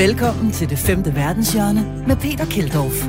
[0.00, 3.08] Velkommen til det femte verdenshjørne med Peter Keldorf.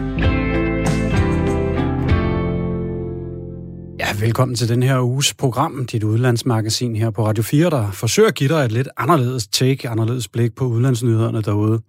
[3.99, 8.29] Ja, velkommen til den her uges program, dit udlandsmagasin her på Radio 4, der forsøger
[8.29, 11.81] at give dig et lidt anderledes take, anderledes blik på udlandsnyhederne derude.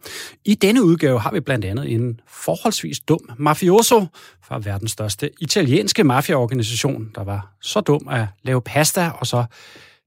[0.44, 4.06] I denne udgave har vi blandt andet en forholdsvis dum mafioso
[4.44, 9.44] fra verdens største italienske mafiaorganisation, der var så dum at lave pasta og så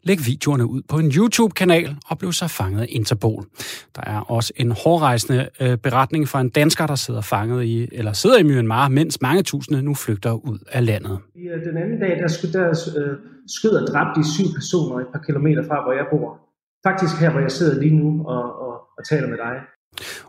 [0.05, 3.45] lægge videoerne ud på en YouTube-kanal og blev så fanget af Interpol.
[3.95, 8.13] Der er også en hårdrejsende øh, beretning fra en dansker, der sidder fanget i, eller
[8.13, 11.19] sidder i Myanmar, mens mange tusinde nu flygter ud af landet.
[11.35, 15.07] Ja, den anden dag, der, skød, der øh, skød og dræbte de syv personer et
[15.13, 16.39] par kilometer fra, hvor jeg bor.
[16.87, 19.55] Faktisk her, hvor jeg sidder lige nu og, og, og taler med dig.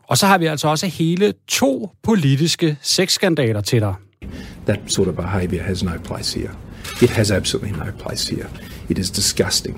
[0.03, 3.95] Og så har vi altså også hele to politiske sexskandaler til dig.
[4.67, 6.51] That sort of behavior has no place here.
[7.03, 8.49] It has absolutely no place here.
[8.90, 9.76] It is disgusting.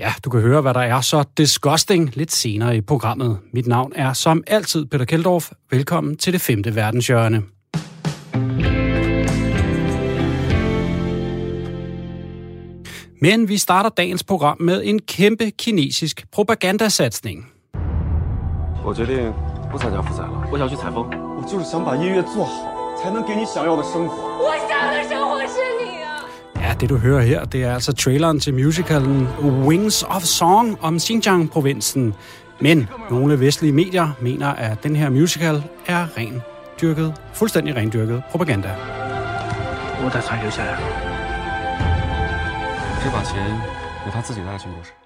[0.00, 3.38] Ja, du kan høre, hvad der er så disgusting lidt senere i programmet.
[3.52, 5.50] Mit navn er som altid Peter Keldorf.
[5.70, 7.42] Velkommen til det femte verdenshjørne.
[13.20, 17.44] Men vi starter dagens program med en kæmpe kinesisk propagandasatsning.
[18.84, 19.32] 我决定
[19.72, 21.10] 不参加复赛了，我想去采风。
[21.36, 22.54] 我就是想把音乐做好，
[23.02, 24.14] 才能给你想要的生活。
[24.38, 25.99] 我想的生活是你啊！
[26.70, 30.98] Ja, det du hører her, det er altså traileren til musicalen Wings of Song om
[30.98, 32.14] Xinjiang-provinsen.
[32.60, 36.42] Men nogle vestlige medier mener, at den her musical er ren
[36.80, 38.76] dyrket, fuldstændig rendyrket propaganda.
[40.04, 40.78] 我打算留下来。
[43.02, 43.40] 这把钱
[44.04, 44.99] 由他自己带去就是。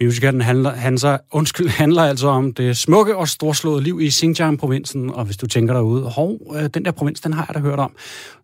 [0.00, 5.24] Musicalen handler, handler, undskyld, handler altså om det smukke og storslåede liv i Xinjiang-provinsen, og
[5.24, 7.92] hvis du tænker derude, hov, øh, den der provins, den har jeg da hørt om,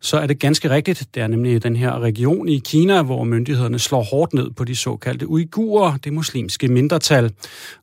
[0.01, 1.15] så er det ganske rigtigt.
[1.15, 4.77] Det er nemlig den her region i Kina, hvor myndighederne slår hårdt ned på de
[4.77, 7.33] såkaldte uigurer, det muslimske mindretal.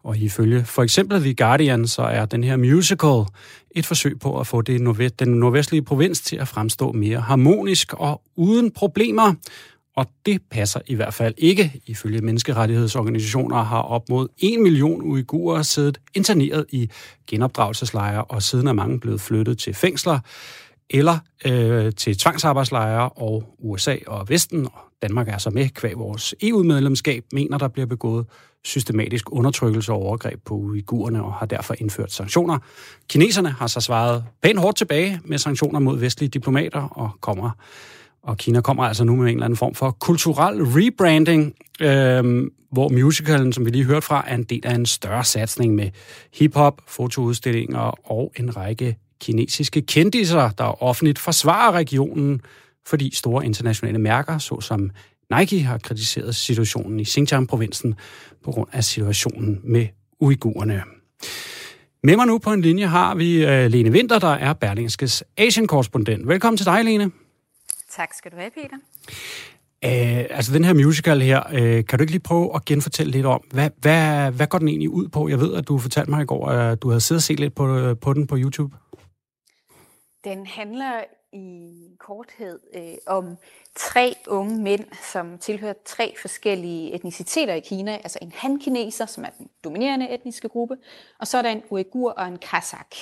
[0.03, 3.25] Og ifølge for eksempel The Guardian, så er den her musical
[3.75, 7.94] et forsøg på at få det nordvest, den nordvestlige provins til at fremstå mere harmonisk
[7.94, 9.34] og uden problemer.
[9.95, 11.81] Og det passer i hvert fald ikke.
[11.85, 16.89] Ifølge menneskerettighedsorganisationer har op mod 1 million uigurer siddet interneret i
[17.28, 20.19] genopdragelseslejre, og siden er mange blevet flyttet til fængsler
[20.89, 26.35] eller øh, til tvangsarbejdslejre, og USA og Vesten, og Danmark er så med kvæg vores
[26.41, 28.25] EU-medlemskab, mener, der bliver begået
[28.63, 32.57] systematisk undertrykkelse og overgreb på uigurerne og har derfor indført sanktioner.
[33.09, 37.51] Kineserne har så svaret pænt hårdt tilbage med sanktioner mod vestlige diplomater og kommer
[38.25, 42.90] og Kina kommer altså nu med en eller anden form for kulturel rebranding, øh, hvor
[42.90, 45.90] musicalen, som vi lige hørte fra, er en del af en større satsning med
[46.34, 52.41] hiphop, fotoudstillinger og en række kinesiske kendiser, der offentligt forsvarer regionen,
[52.88, 54.91] fordi store internationale mærker, såsom
[55.38, 57.96] Nike, har kritiseret situationen i Xinjiang-provinsen
[58.44, 59.88] på grund af situationen med
[60.19, 60.81] uigurerne.
[62.03, 66.28] Med mig nu på en linje har vi øh, Lene Winter, der er Berlingskes Asian-korrespondent.
[66.28, 67.12] Velkommen til dig, Lene.
[67.95, 68.78] Tak skal du have, Peter.
[69.85, 73.25] Uh, altså den her musical her, uh, kan du ikke lige prøve at genfortælle lidt
[73.25, 75.29] om, hvad, hvad, hvad går den egentlig ud på?
[75.29, 77.55] Jeg ved, at du fortalte mig i går, at du havde siddet og set lidt
[77.55, 78.75] på, på den på YouTube.
[80.23, 81.03] Den handler
[81.34, 83.38] i korthed øh, om
[83.75, 87.91] tre unge mænd, som tilhører tre forskellige etniciteter i Kina.
[87.91, 90.78] Altså en han-kineser, som er den dominerende etniske gruppe,
[91.19, 92.95] og så er der en uigur og en kazak.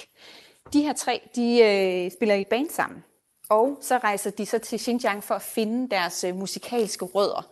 [0.73, 3.03] De her tre, de øh, spiller i band sammen.
[3.49, 7.49] Og så rejser de så til Xinjiang for at finde deres øh, musikalske rødder.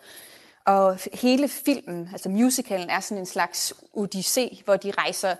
[0.65, 5.35] Og hele filmen, altså musicalen, er sådan en slags odyssé, hvor de rejser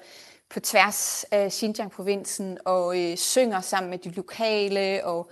[0.50, 5.30] på tværs af Xinjiang-provinsen og øh, synger sammen med de lokale og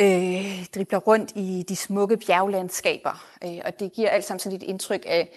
[0.00, 3.26] øh, dribler rundt i de smukke bjerglandskaber.
[3.44, 5.30] Øh, og det giver alt sammen sådan et indtryk af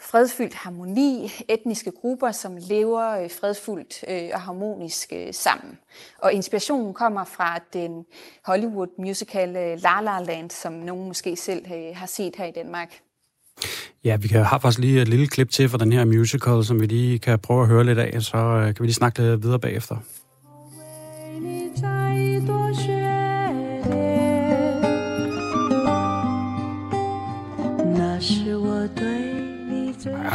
[0.00, 5.78] fredfyldt harmoni, etniske grupper, som lever øh, fredfuldt øh, og harmonisk øh, sammen.
[6.18, 8.04] Og inspirationen kommer fra den
[8.46, 9.48] Hollywood musical
[9.82, 13.00] La La Land, som nogen måske selv har set her i Danmark.
[14.04, 16.80] Ja, vi kan, har faktisk lige et lille klip til fra den her musical, som
[16.80, 19.58] vi lige kan prøve at høre lidt af, så kan vi lige snakke lidt videre
[19.58, 19.96] bagefter.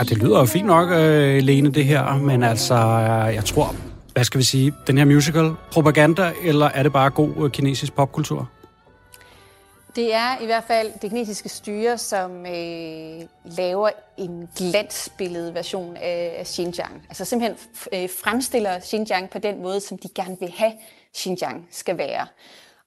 [0.09, 2.75] Det lyder jo fint nok, øh, Lene, det her, men altså,
[3.33, 3.75] jeg tror,
[4.13, 7.93] hvad skal vi sige, den her musical, propaganda, eller er det bare god øh, kinesisk
[7.93, 8.49] popkultur?
[9.95, 16.35] Det er i hvert fald det kinesiske styre, som øh, laver en glansbillede version af,
[16.39, 17.05] af Xinjiang.
[17.09, 17.57] Altså simpelthen
[17.93, 20.71] øh, fremstiller Xinjiang på den måde, som de gerne vil have
[21.17, 22.27] Xinjiang skal være.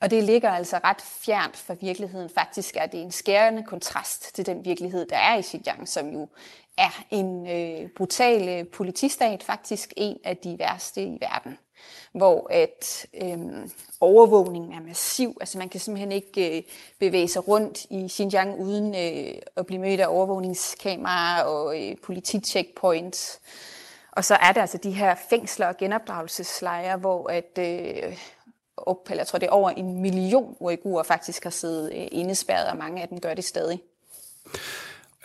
[0.01, 2.31] Og det ligger altså ret fjernt fra virkeligheden.
[2.35, 6.29] Faktisk er det en skærende kontrast til den virkelighed, der er i Xinjiang, som jo
[6.79, 11.59] er en øh, brutal øh, politistat, faktisk en af de værste i verden,
[12.13, 13.39] hvor at øh,
[14.01, 15.37] overvågningen er massiv.
[15.41, 16.63] Altså man kan simpelthen ikke øh,
[16.99, 23.41] bevæge sig rundt i Xinjiang uden øh, at blive mødt af overvågningskameraer og øh, politicheckpoints.
[24.13, 28.19] Og så er der altså de her fængsler og genopdragelseslejre, hvor at, øh,
[28.77, 32.71] op, eller jeg tror det er over en million uigurer faktisk har siddet øh, indespærret,
[32.71, 33.81] og mange af dem gør det stadig.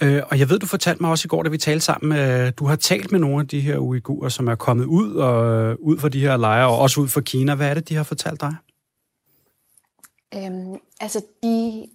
[0.03, 2.51] Øh, og jeg ved, du fortalte mig også i går, da vi talte sammen, øh,
[2.57, 5.75] du har talt med nogle af de her uigurer, som er kommet ud og øh,
[5.79, 7.55] ud fra de her lejre, og også ud fra Kina.
[7.55, 8.55] Hvad er det, de har fortalt dig?
[10.35, 11.85] Øhm, altså, de,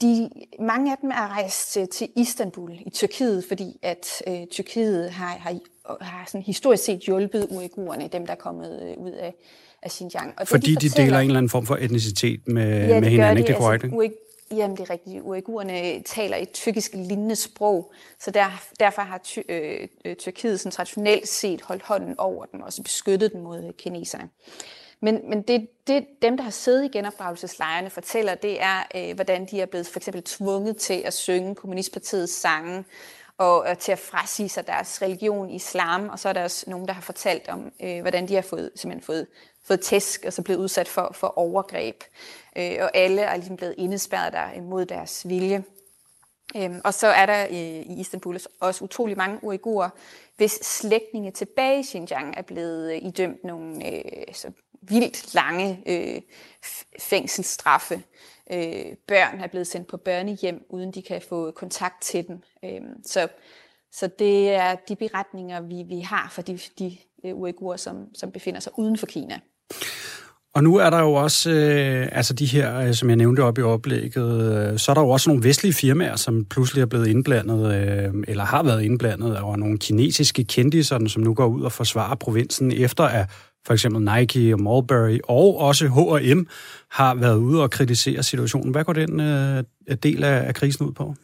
[0.00, 0.30] de,
[0.60, 5.36] mange af dem er rejst til, til Istanbul i Tyrkiet, fordi at øh, Tyrkiet har,
[5.38, 5.58] har,
[6.00, 9.34] har sådan historisk set hjulpet uigurerne, dem der er kommet øh, ud af,
[9.82, 10.34] af Xinjiang.
[10.36, 13.08] Og fordi det, de, de deler en eller anden form for etnicitet med, ja, med
[13.08, 13.84] hinanden, ikke det korrekt?
[13.84, 14.10] Altså,
[14.50, 15.22] Jamen, det er rigtigt.
[15.22, 20.72] Uigurerne taler et tyrkisk lignende sprog, så der, derfor har ty, øh, øh Tyrkiet sådan
[20.72, 24.28] traditionelt set holdt hånden over dem og også beskyttet dem mod øh, kineserne.
[25.00, 29.46] Men, men det, det, dem, der har siddet i genopdragelseslejrene, fortæller, det er, øh, hvordan
[29.46, 32.84] de er blevet for eksempel tvunget til at synge Kommunistpartiets sange,
[33.38, 36.88] og, og til at frasige sig deres religion, islam, og så er der også nogen,
[36.88, 39.26] der har fortalt om, øh, hvordan de har fået, simpelthen fået,
[39.64, 42.04] fået tæsk, og så blevet udsat for, for overgreb.
[42.56, 45.64] Øh, og alle er ligesom blevet indespærret der imod deres vilje.
[46.56, 49.90] Øhm, og så er der øh, i Istanbul også utrolig mange uigurer,
[50.36, 54.50] hvis slægtninge tilbage i Xinjiang er blevet øh, idømt nogle øh, så
[54.82, 56.20] vildt lange øh,
[57.00, 58.02] fængselsstraffe.
[58.52, 62.42] Øh, børn er blevet sendt på børnehjem, uden de kan få kontakt til dem.
[62.64, 63.28] Øh, så,
[63.92, 68.32] så det er de beretninger, vi, vi har for de, de øh, uigurer, som, som
[68.32, 69.40] befinder sig uden for Kina.
[70.54, 73.58] Og nu er der jo også, øh, altså de her, øh, som jeg nævnte op
[73.58, 77.06] i oplægget, øh, så er der jo også nogle vestlige firmaer, som pludselig er blevet
[77.06, 81.72] indblandet, øh, eller har været indblandet, og nogle kinesiske kendiser, som nu går ud og
[81.72, 83.30] forsvarer provinsen, efter at
[83.66, 86.48] for eksempel Nike og Mulberry og også H&M
[86.88, 88.72] har været ude og kritisere situationen.
[88.72, 89.64] Hvad går den øh,
[90.02, 91.14] del af, af krisen ud på?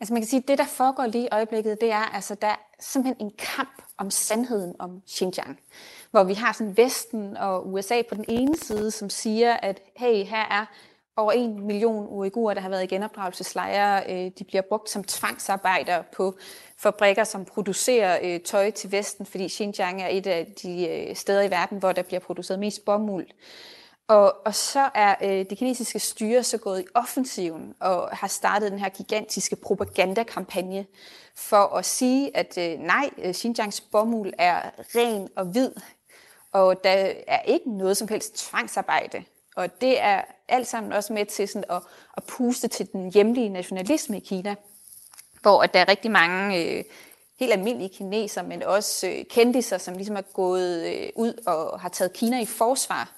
[0.00, 2.46] Altså man kan sige, at det, der foregår lige i øjeblikket, det er, altså der
[2.46, 5.58] er simpelthen en kamp om sandheden om Xinjiang.
[6.10, 10.24] Hvor vi har sådan Vesten og USA på den ene side, som siger, at hey,
[10.24, 10.66] her er
[11.20, 14.02] over en million uigurer, der har været i genopdragelseslejre.
[14.08, 16.34] Øh, de bliver brugt som tvangsarbejdere på
[16.78, 21.42] fabrikker, som producerer øh, tøj til Vesten, fordi Xinjiang er et af de øh, steder
[21.42, 23.26] i verden, hvor der bliver produceret mest bomuld.
[24.08, 28.70] Og, og så er øh, det kinesiske styre så gået i offensiven og har startet
[28.72, 30.86] den her gigantiske propagandakampagne
[31.36, 35.70] for at sige, at øh, nej, Xinjiangs bomuld er ren og hvid,
[36.52, 39.24] og der er ikke noget som helst tvangsarbejde.
[39.56, 41.82] Og det er alt sammen også med til sådan at,
[42.16, 44.54] at puste til den hjemlige nationalisme i Kina,
[45.42, 46.84] hvor at der er rigtig mange øh,
[47.40, 51.88] helt almindelige kineser, men også øh, kendiser, som ligesom er gået øh, ud og har
[51.88, 53.12] taget Kina i forsvar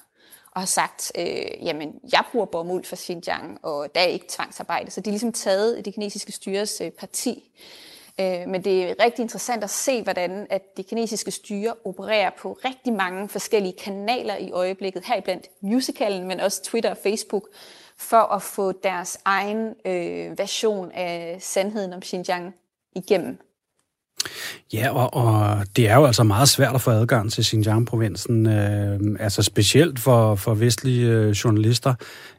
[0.51, 4.91] og har sagt, øh, jamen, jeg bruger bomuld for Xinjiang, og der er ikke tvangsarbejde.
[4.91, 7.51] Så de er ligesom taget det kinesiske styres øh, parti.
[8.19, 12.59] Øh, men det er rigtig interessant at se, hvordan at det kinesiske styre opererer på
[12.65, 17.47] rigtig mange forskellige kanaler i øjeblikket, heriblandt musicalen, men også Twitter og Facebook,
[17.97, 22.55] for at få deres egen øh, version af sandheden om Xinjiang
[22.95, 23.39] igennem.
[24.73, 28.99] Ja, og, og det er jo altså meget svært at få adgang til Xinjiang-provinsen, øh,
[29.19, 31.93] altså specielt for, for vestlige øh, journalister.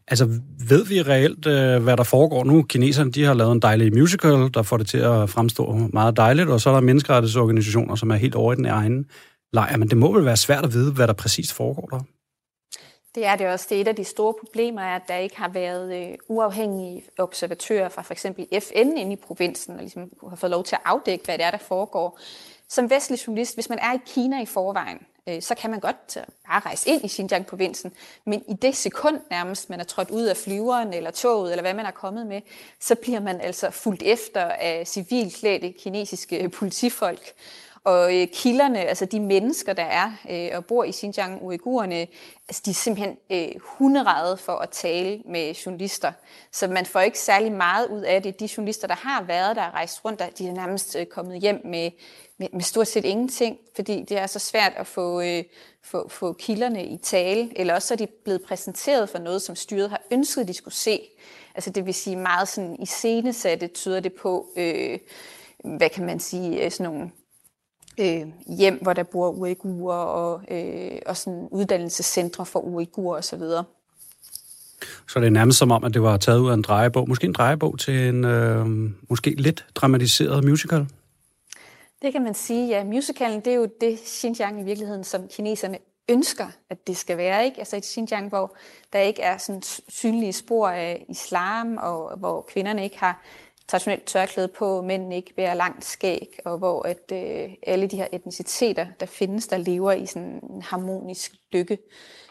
[0.09, 0.29] Altså,
[0.69, 2.63] ved vi reelt, øh, hvad der foregår nu?
[2.63, 6.49] Kineserne, de har lavet en dejlig musical, der får det til at fremstå meget dejligt,
[6.49, 9.05] og så er der menneskerettighedsorganisationer, som er helt over i den egen
[9.53, 12.01] lejr, men det må vel være svært at vide, hvad der præcis foregår der?
[13.15, 13.67] Det er det også.
[13.69, 17.89] Det er et af de store problemer, at der ikke har været øh, uafhængige observatører
[17.89, 21.25] fra for eksempel FN inde i provinsen, og ligesom har fået lov til at afdække,
[21.25, 22.19] hvad det er, der foregår.
[22.69, 26.17] Som vestlig journalist, hvis man er i Kina i forvejen, øh, så kan man godt
[26.17, 27.93] øh, bare rejse ind i Xinjiang-provinsen,
[28.25, 31.75] men i det sekund nærmest, man er trådt ud af flyveren eller toget, eller hvad
[31.75, 32.41] man er kommet med,
[32.81, 37.33] så bliver man altså fuldt efter af civilklædte kinesiske politifolk,
[37.85, 42.07] og øh, kilderne, altså de mennesker, der er øh, og bor i Xinjiang, uigurerne,
[42.49, 46.13] altså de er simpelthen øh, hunderede for at tale med journalister.
[46.53, 48.41] Så man får ikke særlig meget ud af det.
[48.41, 51.41] De journalister, der har været der og rejst rundt, der, de er nærmest øh, kommet
[51.41, 51.91] hjem med,
[52.39, 55.45] med, med stort set ingenting, fordi det er så svært at få, øh,
[55.83, 57.59] få, få kilderne i tale.
[57.59, 61.01] Eller også er de blevet præsenteret for noget, som styret har ønsket, de skulle se.
[61.55, 64.99] Altså det vil sige meget sådan iscenesatte tyder det på, øh,
[65.65, 67.11] hvad kan man sige, øh, sådan nogle
[68.01, 68.23] øh,
[68.59, 73.39] hjem, hvor der bor uigurer og, øh, og sådan uddannelsescentre for uigurer osv.
[73.39, 73.65] Så,
[75.09, 77.09] Så det er nærmest som om, at det var taget ud af en drejebog.
[77.09, 78.67] Måske en drejebog til en øh,
[79.09, 80.87] måske lidt dramatiseret musical?
[82.03, 82.85] Det kan man sige, ja.
[82.85, 87.45] Musicalen, det er jo det Xinjiang i virkeligheden, som kineserne ønsker, at det skal være.
[87.45, 87.59] Ikke?
[87.59, 88.57] Altså et Xinjiang, hvor
[88.93, 93.23] der ikke er sådan synlige spor af islam, og hvor kvinderne ikke har
[93.69, 98.07] traditionelt tørklæde på, mænd ikke bærer langt skæg, og hvor at øh, alle de her
[98.13, 101.79] etniciteter, der findes, der lever i sådan en harmonisk lykke.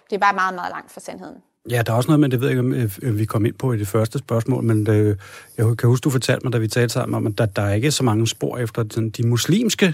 [0.09, 1.37] Det er bare meget, meget langt fra sandheden.
[1.69, 3.45] Ja, der er også noget, men det ved jeg ikke, om øh, øh, vi kom
[3.45, 5.17] ind på i det første spørgsmål, men øh,
[5.57, 7.73] jeg kan huske, du fortalte mig, da vi talte sammen om, at der, der er
[7.73, 9.93] ikke så mange spor efter den, de muslimske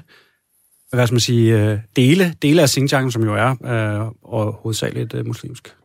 [0.93, 5.13] hvad skal man sige, øh, dele, dele af Xinjiang, som jo er øh, og hovedsageligt
[5.13, 5.75] øh, muslimsk.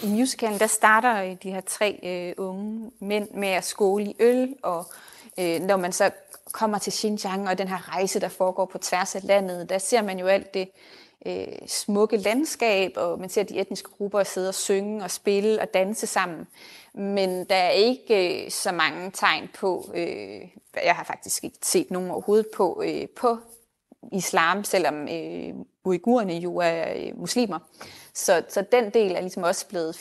[0.00, 4.16] I musicalen, der starter øh, de her tre øh, unge mænd med at skåle i
[4.20, 4.86] øl, og
[5.38, 6.10] øh, når man så
[6.52, 10.02] kommer til Xinjiang og den her rejse, der foregår på tværs af landet, der ser
[10.02, 10.68] man jo alt det
[11.26, 15.74] øh, smukke landskab, og man ser de etniske grupper sidde og synge og spille og
[15.74, 16.46] danse sammen.
[16.94, 20.40] Men der er ikke øh, så mange tegn på, øh,
[20.84, 23.38] jeg har faktisk ikke set nogen overhovedet på, øh, på
[24.12, 27.58] islam, selvom øh, uigurerne jo er øh, muslimer.
[28.14, 29.96] Så, så den del er ligesom også blevet,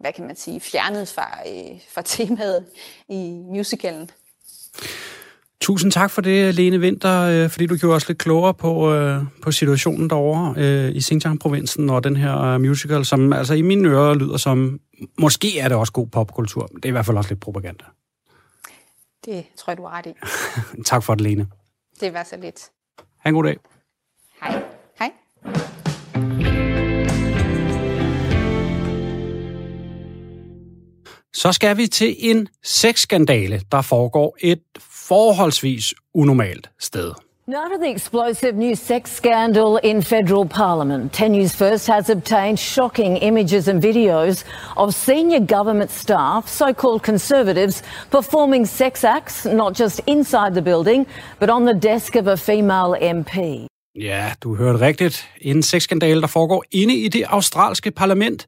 [0.00, 2.64] hvad kan man sige, fjernet fra, øh, fra temaet
[3.08, 4.10] i musicalen.
[5.60, 9.22] Tusind tak for det, Lene Winter, øh, fordi du gjorde os lidt klogere på, øh,
[9.42, 14.14] på situationen derovre øh, i Xinjiang-provinsen og den her musical, som altså i mine ører
[14.14, 14.80] lyder som,
[15.18, 17.84] måske er det også god popkultur, men det er i hvert fald også lidt propaganda.
[19.24, 20.14] Det tror jeg, du har ret i.
[20.90, 21.46] tak for det, Lene.
[22.00, 22.70] Det var så lidt.
[23.18, 23.56] Ha' en god dag.
[24.42, 24.69] Hej.
[31.34, 37.12] Så skal vi til en sexskandale, der foregår et forholdsvis unormalt sted.
[37.46, 41.12] Not the explosive new sex scandal in federal parliament.
[41.12, 44.44] 10 News First has obtained shocking images and videos
[44.76, 51.06] of senior government staff, so-called conservatives, performing sex acts, not just inside the building,
[51.40, 53.69] but on the desk of a female MP.
[53.96, 55.28] Ja, du hørte rigtigt.
[55.40, 58.46] En sexskandale, der foregår inde i det australske parlament.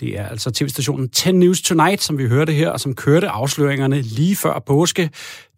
[0.00, 4.00] Det er altså tv-stationen 10 News Tonight, som vi hørte her, og som kørte afsløringerne
[4.00, 5.10] lige før påske.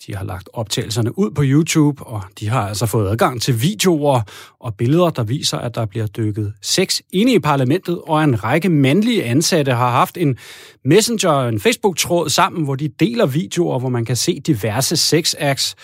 [0.07, 4.21] De har lagt optagelserne ud på YouTube, og de har altså fået adgang til videoer
[4.61, 8.69] og billeder, der viser, at der bliver dykket sex inde i parlamentet, og en række
[8.69, 10.39] mandlige ansatte har haft en
[10.85, 15.77] messenger, en Facebook-tråd sammen, hvor de deler videoer, hvor man kan se diverse sex acts.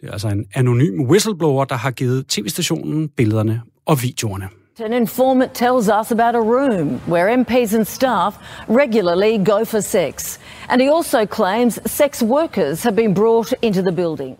[0.00, 4.48] Det er altså en anonym whistleblower, der har givet tv-stationen billederne og videoerne.
[4.84, 8.36] An informant tells us about a room where MPs and staff
[8.68, 10.38] regularly go for sex.
[10.68, 14.36] And he also claims sex workers have been brought into the building.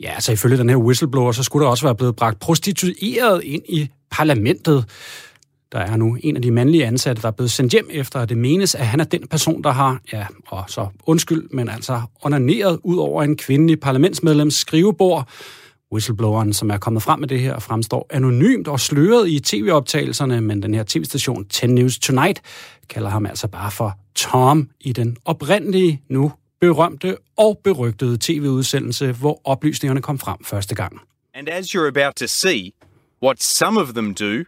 [0.00, 3.62] Ja, altså ifølge den her whistleblower, så skulle der også være blevet bragt prostitueret ind
[3.68, 4.84] i parlamentet.
[5.72, 8.28] Der er nu en af de mandlige ansatte, der er blevet sendt hjem efter, at
[8.28, 12.02] det menes, at han er den person, der har, ja, og så undskyld, men altså
[12.22, 15.28] onaneret ud over en kvindelig parlamentsmedlems skrivebord.
[15.92, 20.62] Whistlebloweren, som er kommet frem med det her, fremstår anonymt og sløret i tv-optagelserne, men
[20.62, 22.42] den her tv-station 10 News Tonight
[22.88, 29.40] kalder ham altså bare for Tom i den oprindelige, nu berømte og berygtede tv-udsendelse, hvor
[29.44, 31.00] oplysningerne kom frem første gang.
[31.34, 32.72] And as you're about to see,
[33.22, 34.44] what some of them do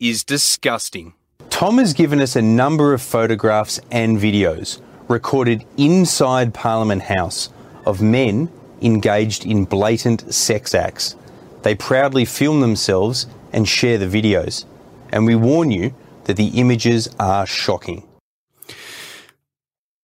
[0.00, 1.12] is disgusting.
[1.50, 7.50] Tom has given us a number of photographs and videos recorded inside Parliament House
[7.84, 11.16] of men engaged in blatant sex acts.
[11.62, 14.64] They proudly film themselves and share the videos.
[15.12, 18.06] And we warn you that the images are shocking.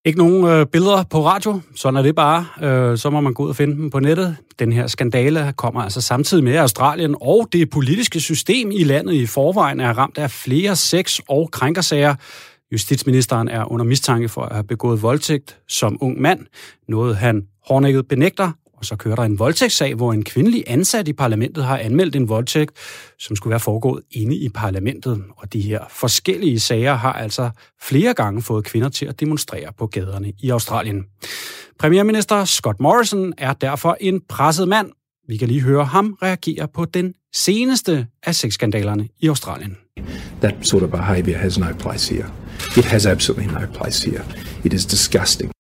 [0.06, 2.46] Ikke nogen øh, billeder på radio, sådan er det bare.
[2.62, 4.36] Øh, så må man gå ud og finde dem på nettet.
[4.58, 9.12] Den her skandale kommer altså samtidig med, at Australien og det politiske system i landet
[9.12, 12.14] i forvejen er ramt af flere sex- og krænkersager.
[12.72, 16.40] Justitsministeren er under mistanke for at have begået voldtægt som ung mand,
[16.88, 21.12] noget han hårdnækket benægter, og så kører der en voldtægtssag, hvor en kvindelig ansat i
[21.12, 22.73] parlamentet har anmeldt en voldtægt,
[23.18, 25.25] som skulle være foregået inde i parlamentet.
[25.37, 27.50] Og de her forskellige sager har altså
[27.83, 31.04] flere gange fået kvinder til at demonstrere på gaderne i Australien.
[31.78, 34.90] Premierminister Scott Morrison er derfor en presset mand.
[35.28, 39.76] Vi kan lige høre ham reagere på den seneste af sexskandalerne i Australien.
[40.40, 42.30] That sort of behavior has no place here.
[42.76, 44.25] It has absolutely no place here.
[44.64, 45.52] It is disgusting.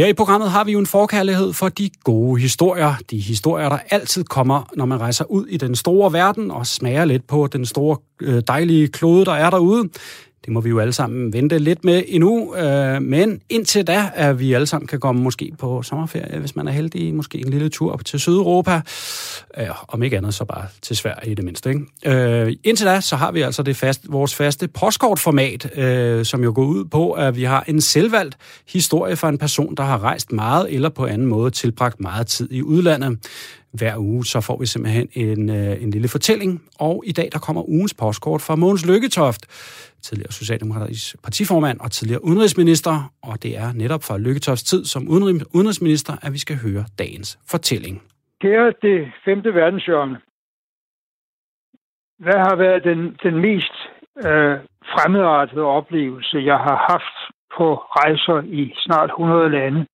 [0.00, 2.94] Her i programmet har vi jo en forkærlighed for de gode historier.
[3.10, 7.04] De historier, der altid kommer, når man rejser ud i den store verden og smager
[7.04, 9.88] lidt på den store øh, dejlige klode, der er derude.
[10.50, 14.32] Det må vi jo alle sammen vente lidt med endnu, øh, men indtil da, er
[14.32, 17.68] vi alle sammen kan komme måske på sommerferie, hvis man er heldig, måske en lille
[17.68, 18.80] tur op til Sydeuropa,
[19.58, 21.70] øh, om ikke andet så bare til Sverige i det mindste.
[21.70, 22.46] Ikke?
[22.46, 26.52] Øh, indtil da, så har vi altså det fast, vores faste postkortformat, øh, som jo
[26.54, 28.36] går ud på, at vi har en selvvalgt
[28.68, 32.48] historie for en person, der har rejst meget eller på anden måde tilbragt meget tid
[32.52, 33.18] i udlandet.
[33.78, 37.38] Hver uge så får vi simpelthen en, øh, en lille fortælling, og i dag der
[37.38, 39.42] kommer ugens postkort fra Mogens Lykketoft,
[40.02, 45.08] tidligere Socialdemokratisk partiformand og tidligere udenrigsminister, og det er netop fra Lykketofts tid som
[45.56, 48.02] udenrigsminister, at vi skal høre dagens fortælling.
[48.40, 50.16] Kære det femte verdenshjørne,
[52.18, 53.74] hvad har været den, den mest
[54.26, 54.56] øh,
[54.92, 57.16] fremmedartede oplevelse, jeg har haft
[57.56, 59.86] på rejser i snart 100 lande,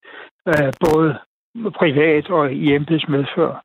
[0.49, 1.19] øh, både
[1.75, 3.63] privat og i embedsmedfør.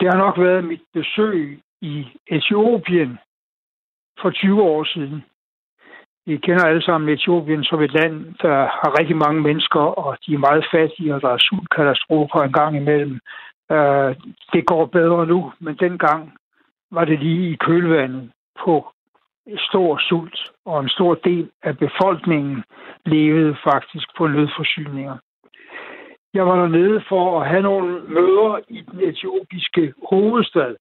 [0.00, 3.18] Det har nok været mit besøg i Etiopien
[4.20, 5.24] for 20 år siden.
[6.26, 10.34] Vi kender alle sammen Etiopien som et land, der har rigtig mange mennesker, og de
[10.34, 13.20] er meget fattige, og der er sultkatastrofer en gang imellem.
[13.70, 14.10] Uh,
[14.52, 16.32] det går bedre nu, men dengang
[16.90, 18.30] var det lige i kølvandet
[18.64, 18.92] på
[19.58, 22.64] stor sult, og en stor del af befolkningen
[23.06, 25.16] levede faktisk på nødforsyninger.
[26.34, 30.76] Jeg var dernede for at have nogle møder i den etiopiske hovedstad,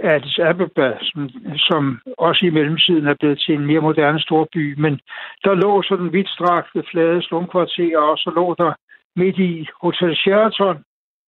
[0.00, 4.74] Addis Ababa, som, som også i mellemtiden er blevet til en mere moderne storby.
[4.78, 5.00] Men
[5.44, 8.72] der lå sådan vidtstrakte, flade slumkvarterer, og så lå der
[9.16, 10.78] midt i Hotel Sheraton,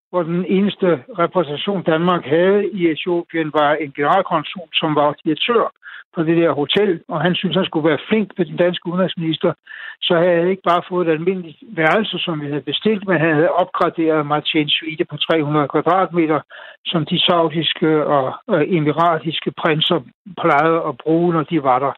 [0.09, 5.71] hvor den eneste repræsentation Danmark havde i Etiopien var en generalkonsul, som var direktør
[6.15, 9.53] på det der hotel, og han synes, han skulle være flink ved den danske udenrigsminister,
[10.01, 13.33] så havde jeg ikke bare fået et almindeligt værelse, som vi havde bestilt, men han
[13.33, 16.39] havde opgraderet mig til en suite på 300 kvadratmeter,
[16.85, 18.33] som de saudiske og
[18.77, 19.99] emiratiske prinser
[20.41, 21.93] plejede at bruge, når de var der.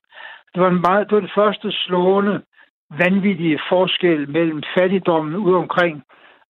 [0.53, 2.41] Det var, en meget, det var den første slående,
[2.89, 6.03] vanvittige forskel mellem fattigdommen ude omkring,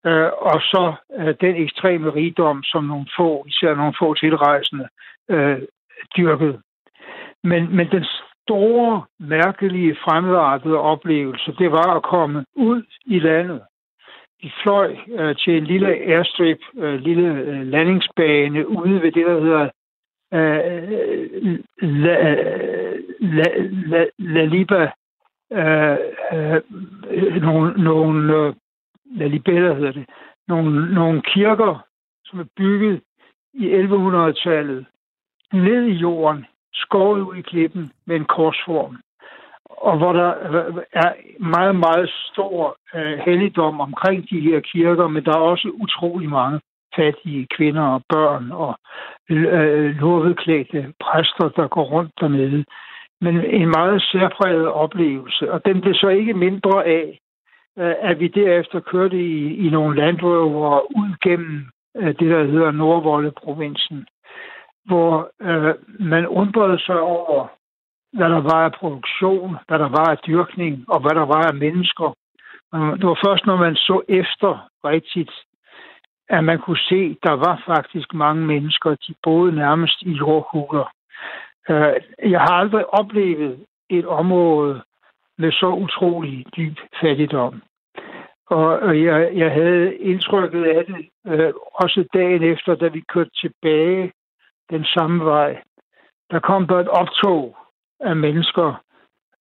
[0.05, 4.87] øh, og så øh, den ekstreme rigdom, som nogle få, især nogle få tilrejsende,
[5.29, 5.61] øh,
[6.17, 6.61] dyrkede.
[7.43, 8.05] Men, men den
[8.49, 13.61] store, mærkelige, fremmedartede oplevelse, det var at komme ud i landet.
[14.41, 19.39] De fløj øh, til en lille airstrip, øh, lille øh, landingsbane ude ved det, der
[19.39, 19.69] hedder
[20.33, 20.59] øh,
[21.41, 23.43] øh La, øh, La,
[23.91, 24.91] La, La Liba.
[25.51, 25.97] Øh,
[26.33, 26.61] øh,
[27.41, 28.53] nogle, nogle øh,
[29.11, 30.05] La Libella hedder det.
[30.47, 31.85] Nogle, nogle kirker,
[32.25, 33.01] som er bygget
[33.53, 34.85] i 1100-tallet
[35.53, 36.45] ned i jorden
[36.85, 38.97] skåret ud i klippen med en korsform,
[39.65, 40.29] og hvor der
[40.93, 46.29] er meget, meget stor øh, helligdom omkring de her kirker, men der er også utrolig
[46.29, 46.59] mange
[46.95, 48.79] fattige kvinder og børn og
[49.29, 52.65] øh, lurvedklædte præster, der går rundt dernede.
[53.21, 57.19] Men en meget særpræget oplevelse, og den blev så ikke mindre af,
[57.79, 61.65] øh, at vi derefter kørte i, i nogle landrøver ud gennem
[61.97, 64.05] øh, det, der hedder Nordvolde-provinsen
[64.85, 67.47] hvor øh, man undrede sig over,
[68.13, 71.55] hvad der var af produktion, hvad der var af dyrkning, og hvad der var af
[71.55, 72.13] mennesker.
[72.73, 75.31] Det var først, når man så efter rigtigt,
[76.29, 80.91] at man kunne se, at der var faktisk mange mennesker, de boede nærmest i jordhuler.
[81.69, 81.95] Øh,
[82.31, 84.81] jeg har aldrig oplevet et område
[85.37, 87.61] med så utrolig dyb fattigdom.
[88.49, 94.11] Og jeg, jeg havde indtrykket af det øh, også dagen efter, da vi kørte tilbage
[94.69, 95.61] den samme vej.
[96.31, 97.57] Der kom der et optog
[97.99, 98.83] af mennesker,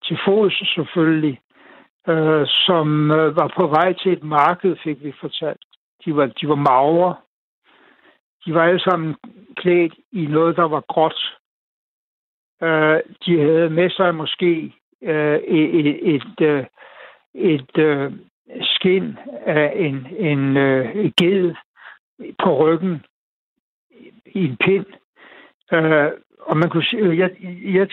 [0.04, 1.40] til fods selvfølgelig,
[2.08, 5.64] øh, som øh, var på vej til et marked, fik vi fortalt.
[6.04, 7.16] De var, de var magre.
[8.46, 9.16] De var alle sammen
[9.56, 11.38] klædt i noget, der var gråt.
[12.62, 16.64] Øh, de havde med sig måske øh, et, et, et, øh,
[17.34, 18.12] et øh,
[18.62, 21.54] skin af en, en øh, ged
[22.42, 23.04] på ryggen
[24.26, 24.86] i en pind.
[25.72, 27.30] Øh, og man kunne sige, jeg,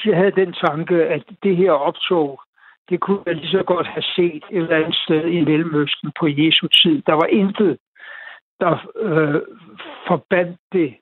[0.05, 2.41] jeg havde den tanke, at det her optog,
[2.89, 6.27] det kunne jeg lige så godt have set et eller andet sted i Mellemøsten på
[6.27, 7.01] Jesu tid.
[7.01, 7.77] Der var intet,
[8.59, 9.41] der øh,
[10.07, 10.95] forbandt det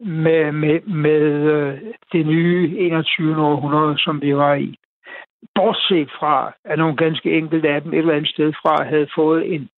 [0.00, 1.22] med, med, med
[1.54, 1.80] øh,
[2.12, 3.42] det nye 21.
[3.42, 4.78] århundrede, som vi var i.
[5.54, 9.54] Bortset fra, at nogle ganske enkelte af dem et eller andet sted fra havde fået
[9.54, 9.68] en,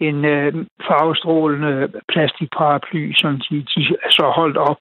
[0.00, 0.52] en øh,
[0.86, 4.78] farvestrålende plastikparaply, som de, de så holdt op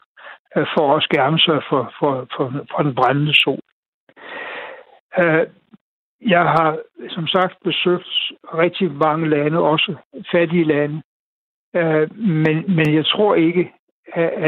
[0.56, 3.60] Øh, for at skærme sig for, for, for, for den brændende sol.
[5.20, 5.48] Øh,
[6.22, 6.80] jeg har
[7.10, 9.96] som sagt besøgt rigtig mange lande, også
[10.32, 11.02] fattige lande,
[11.76, 13.74] øh, men, men jeg tror ikke,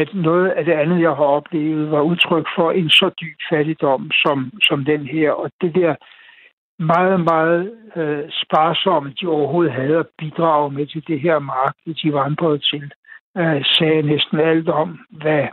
[0.01, 4.11] at noget af det andet, jeg har oplevet, var udtryk for en så dyb fattigdom
[4.11, 5.31] som, som den her.
[5.31, 5.95] Og det der
[6.79, 12.13] meget, meget øh, sparsomme de overhovedet havde at bidrage med til det her marked, de
[12.13, 12.91] vandrede til,
[13.37, 15.47] øh, sagde næsten alt om, hvad,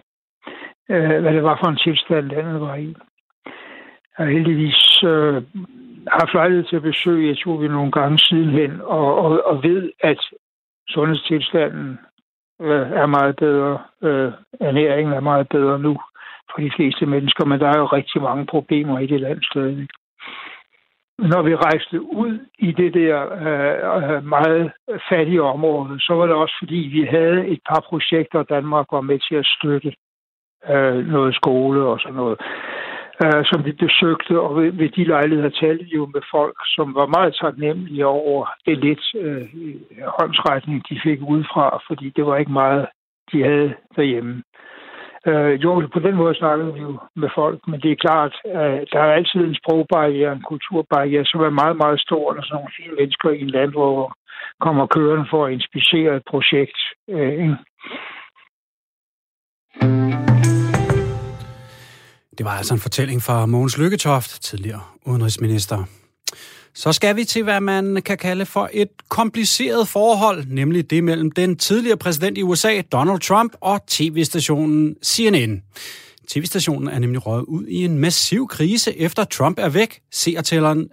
[0.91, 2.97] øh, hvad det var for en tilstand, landet var i.
[4.19, 5.43] Jeg har heldigvis øh,
[6.09, 10.21] haft lejlighed til at besøge, Etiopien nogle gange sidenhen, og, og, og ved, at
[10.89, 11.99] sundhedstilstanden
[12.61, 15.99] øh, er meget bedre, øh, ernæringen er meget bedre nu
[16.51, 19.89] for de fleste mennesker, men der er jo rigtig mange problemer i det land stadig.
[21.19, 24.73] Når vi rejste ud i det der øh, øh meget
[25.09, 29.19] fattige område, så var det også fordi, vi havde et par projekter, Danmark var med
[29.19, 29.93] til at støtte
[30.71, 32.39] øh, noget skole og sådan noget
[33.25, 36.95] øh, som vi besøgte, og ved, ved de lejligheder talte vi jo med folk, som
[36.95, 39.49] var meget taknemmelige over det lidt øh,
[40.19, 42.87] håndsretning, de fik udefra, fordi det var ikke meget,
[43.33, 44.43] de havde derhjemme.
[45.27, 48.89] Øh, jo, på den måde snakkede vi jo med folk, men det er klart, at
[48.93, 52.77] der er altid en sprogbarriere, en kulturbarriere, som er meget, meget stor, når sådan nogle
[52.77, 54.13] fine mennesker i en land, hvor
[54.61, 56.79] kommer kørende for at inspicere et projekt.
[57.09, 57.57] Øh, ikke?
[62.39, 65.85] Det var altså en fortælling fra Mogens Lykketoft, tidligere udenrigsminister.
[66.75, 71.31] Så skal vi til, hvad man kan kalde for et kompliceret forhold, nemlig det mellem
[71.31, 75.63] den tidligere præsident i USA, Donald Trump, og tv-stationen CNN.
[76.29, 80.01] TV-stationen er nemlig røget ud i en massiv krise, efter Trump er væk.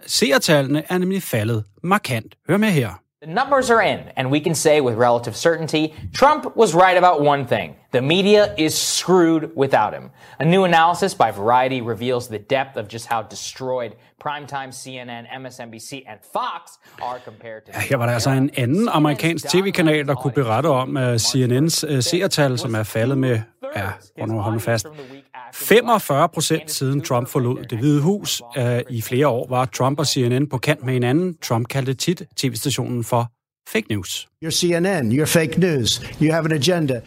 [0.06, 2.34] Seertallene er nemlig faldet markant.
[2.48, 3.03] Hør med her.
[3.24, 7.22] The numbers are in, and we can say with relative certainty Trump was right about
[7.22, 7.76] one thing.
[7.90, 10.10] The media is screwed without him.
[10.38, 16.04] A new analysis by Variety reveals the depth of just how destroyed primetime CNN, MSNBC
[16.06, 17.72] and Fox are compared to...
[17.72, 22.00] Her var der altså en anden amerikansk tv-kanal, der kunne berette om uh, CNN's uh,
[22.00, 23.40] seertal, som er faldet med,
[23.76, 24.86] ja, prøv nu at holde fast,
[25.52, 28.42] 45 procent siden Trump forlod det hvide hus.
[28.58, 31.36] Uh, I flere år var Trump og CNN på kant med hinanden.
[31.42, 33.30] Trump kaldte tit tv-stationen for
[33.68, 34.28] fake news.
[34.44, 37.00] You're CNN, you're fake news, you have an agenda.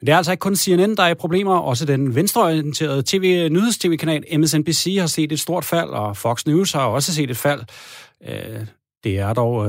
[0.00, 1.58] Men det er altså ikke kun CNN, der er i problemer.
[1.58, 6.86] Også den venstreorienterede TV, nyheds-tv-kanal MSNBC har set et stort fald, og Fox News har
[6.86, 7.60] også set et fald.
[9.04, 9.66] Det er dog,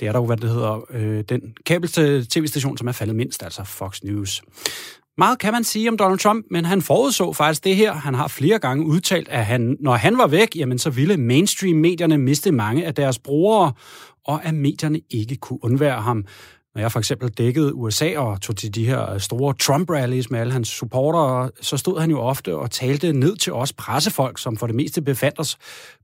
[0.00, 4.42] det er dog hvad det hedder, den kabel-tv-station, som er faldet mindst, altså Fox News.
[5.20, 7.92] Meget kan man sige om Donald Trump, men han forudså faktisk det her.
[7.92, 12.18] Han har flere gange udtalt, at han, når han var væk, jamen så ville mainstream-medierne
[12.18, 13.72] miste mange af deres brugere,
[14.26, 16.24] og at medierne ikke kunne undvære ham.
[16.74, 20.40] Når jeg for eksempel dækkede USA og tog til de her øh, store Trump-rallies med
[20.40, 24.56] alle hans supportere, så stod han jo ofte og talte ned til os pressefolk, som
[24.56, 25.56] for det meste befandt os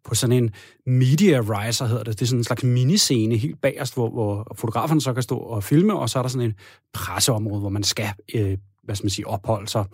[0.05, 0.51] på sådan en
[0.87, 2.19] media riser, hedder det.
[2.19, 5.65] Det er sådan en slags miniscene helt bagerst, hvor, hvor fotograferne så kan stå og
[5.65, 6.55] filme, og så er der sådan en
[6.95, 9.85] presseområde, hvor man skal øh, hvad skal man sige, opholde sig.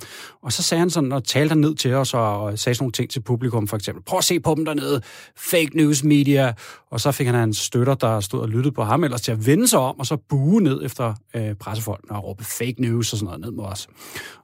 [0.43, 2.93] Og så sagde han sådan, og talte han ned til os, og sagde sådan nogle
[2.93, 5.01] ting til publikum, for eksempel, prøv at se på dem dernede,
[5.37, 6.53] fake news media,
[6.91, 9.47] og så fik han hans støtter, der stod og lyttede på ham, ellers til at
[9.47, 13.19] vende sig om, og så bue ned efter øh, pressefolkene og råbe fake news og
[13.19, 13.89] sådan noget ned mod os.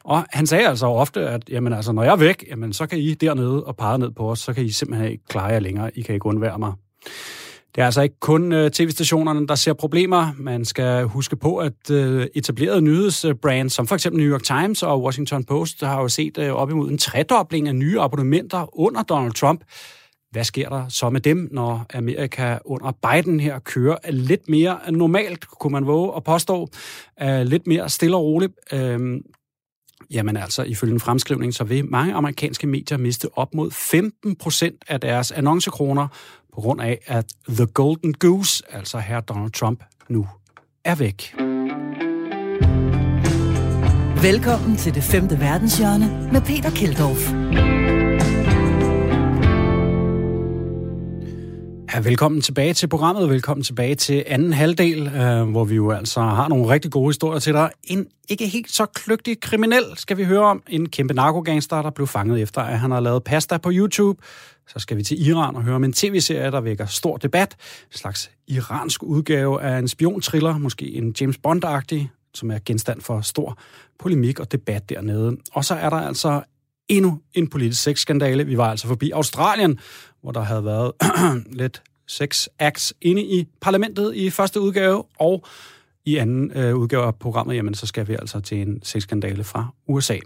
[0.05, 2.99] Og han sagde altså ofte, at jamen, altså, når jeg er væk, jamen, så kan
[2.99, 5.99] I dernede og pege ned på os, så kan I simpelthen ikke klare jer længere,
[5.99, 6.73] I kan ikke undvære mig.
[7.79, 10.33] Det er altså ikke kun øh, tv-stationerne, der ser problemer.
[10.37, 15.03] Man skal huske på, at øh, etablerede nyhedsbrands, som for eksempel New York Times og
[15.03, 19.33] Washington Post, har jo set øh, op imod en tredobling af nye abonnementer under Donald
[19.33, 19.65] Trump.
[20.31, 25.47] Hvad sker der så med dem, når Amerika under Biden her kører lidt mere normalt,
[25.49, 26.69] kunne man våge at påstå,
[27.45, 28.53] lidt mere stille og roligt?
[28.73, 29.21] Øhm,
[30.11, 34.85] Jamen altså, ifølge en fremskrivning, så vil mange amerikanske medier miste op mod 15 procent
[34.89, 36.09] af deres annoncekroner
[36.55, 40.27] på grund af, at The Golden Goose, altså her Donald Trump, nu
[40.85, 41.35] er væk.
[44.23, 47.98] Velkommen til det femte verdenshjørne med Peter Keldorf.
[51.95, 53.31] Ja, velkommen tilbage til programmet.
[53.31, 57.39] Velkommen tilbage til anden halvdel, øh, hvor vi jo altså har nogle rigtig gode historier
[57.39, 57.71] til dig.
[57.85, 60.63] En ikke helt så kløgtig kriminel skal vi høre om.
[60.69, 64.23] En kæmpe narkogangster, der blev fanget efter, at han har lavet pasta på YouTube.
[64.67, 67.57] Så skal vi til Iran og høre om en tv-serie, der vækker stor debat.
[67.93, 73.21] En slags iransk udgave af en spiontriller, måske en James Bond-agtig, som er genstand for
[73.21, 73.59] stor
[73.99, 75.37] polemik og debat dernede.
[75.53, 76.43] Og så er der altså
[76.89, 78.47] endnu en politisk sexskandale.
[78.47, 79.79] Vi var altså forbi Australien,
[80.23, 80.93] hvor der havde været
[81.61, 85.45] lidt sex acts inde i parlamentet i første udgave, og
[86.05, 89.67] i anden øh, udgave af programmet, jamen så skal vi altså til en sexskandale fra
[89.89, 90.19] USA.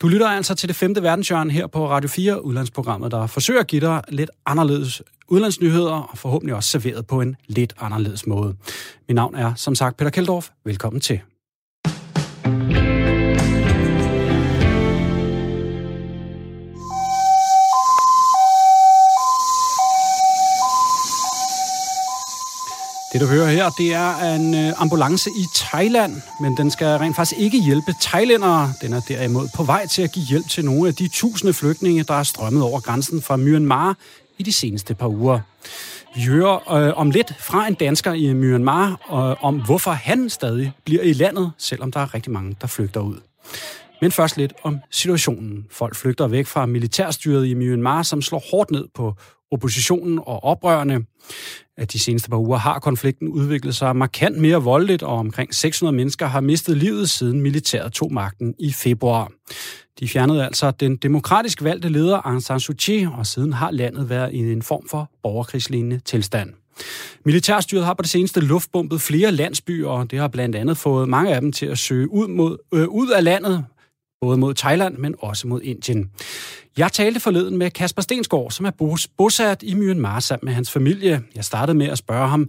[0.00, 3.66] Du lytter altså til det femte verdenshjørne her på Radio 4, udlandsprogrammet, der forsøger at
[3.66, 8.54] give dig lidt anderledes udlandsnyheder, og forhåbentlig også serveret på en lidt anderledes måde.
[9.08, 10.48] Mit navn er som sagt Peter Keldorf.
[10.64, 11.20] Velkommen til.
[23.12, 27.16] Det, du hører her, det er en øh, ambulance i Thailand, men den skal rent
[27.16, 28.72] faktisk ikke hjælpe thailændere.
[28.82, 32.02] Den er derimod på vej til at give hjælp til nogle af de tusinde flygtninge,
[32.02, 33.96] der er strømmet over grænsen fra Myanmar
[34.38, 35.40] i de seneste par uger.
[36.14, 40.72] Vi hører øh, om lidt fra en dansker i Myanmar, øh, om hvorfor han stadig
[40.84, 43.16] bliver i landet, selvom der er rigtig mange, der flygter ud.
[44.02, 45.66] Men først lidt om situationen.
[45.70, 49.14] Folk flygter væk fra militærstyret i Myanmar, som slår hårdt ned på
[49.52, 51.04] oppositionen og oprørerne.
[51.76, 55.96] At de seneste par uger har konflikten udviklet sig markant mere voldeligt, og omkring 600
[55.96, 59.32] mennesker har mistet livet siden militæret tog magten i februar.
[60.00, 64.08] De fjernede altså den demokratisk valgte leder Aung San Suu Kyi, og siden har landet
[64.08, 66.52] været i en form for borgerkrigslignende tilstand.
[67.24, 71.34] Militærstyret har på det seneste luftbombet flere landsbyer, og det har blandt andet fået mange
[71.34, 73.64] af dem til at søge ud, mod, øh, ud af landet,
[74.24, 76.00] både mod Thailand, men også mod Indien.
[76.82, 78.74] Jeg talte forleden med Kasper Stensgaard, som er
[79.18, 81.14] bosat i Myanmar sammen med hans familie.
[81.38, 82.42] Jeg startede med at spørge ham,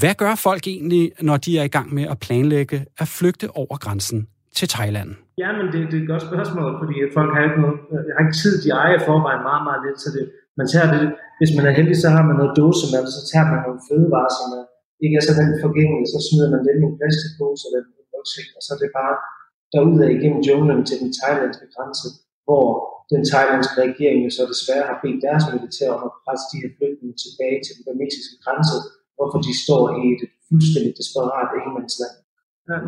[0.00, 3.76] hvad gør folk egentlig, når de er i gang med at planlægge at flygte over
[3.84, 4.18] grænsen
[4.58, 5.10] til Thailand?
[5.42, 8.22] Ja, men det, det er et godt spørgsmål, fordi folk har ikke, noget, øh, har
[8.24, 10.24] ikke tid, de ejer forvejen meget, meget lidt, så det,
[10.60, 11.02] man tager det,
[11.38, 14.32] hvis man er heldig, så har man noget dose med, så tager man nogle fødevarer,
[14.38, 14.64] som er,
[15.04, 18.48] ikke er så den forgængelige, så smider man dem i en plastikpose eller en rygsæk,
[18.56, 19.14] og så er det bare
[19.72, 22.08] derudad igennem junglen til den thailandske grænse,
[22.46, 22.64] hvor
[23.12, 26.70] den thailandske regering jo så desværre har bedt deres militær om at presse de her
[26.76, 28.76] flygtninge tilbage til den burmesiske grænse,
[29.16, 32.14] hvorfor de står i et fuldstændig desperat ingenmandsland.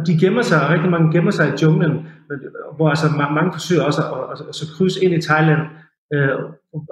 [0.08, 1.94] De gemmer sig, og rigtig mange gemmer sig i junglen,
[2.76, 3.06] hvor altså
[3.38, 5.62] mange forsøger også at, at, at, at krydse ind i Thailand,
[6.14, 6.36] øh,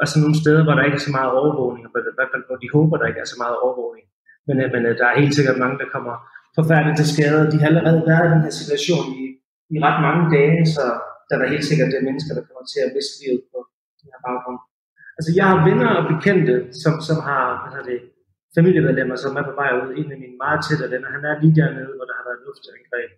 [0.03, 2.59] altså nogle steder, hvor der ikke er så meget overvågning, og i hvert fald hvor
[2.63, 4.07] de håber, der ikke er så meget overvågning.
[4.47, 6.15] Men, øh, men øh, der er helt sikkert mange, der kommer
[6.59, 7.51] forfærdeligt til skade.
[7.53, 9.22] De har allerede været i den her situation i,
[9.75, 10.85] i ret mange dage, så
[11.29, 13.59] der er helt sikkert det mennesker, der kommer til at miste livet på
[14.01, 14.61] den her baggrund.
[15.19, 18.01] Altså jeg har venner og bekendte, som, som har hvad det,
[18.57, 19.89] familiemedlemmer, som er på vej ud.
[20.01, 23.11] En af mine meget tætte venner, han er lige dernede, hvor der har været luftangreb.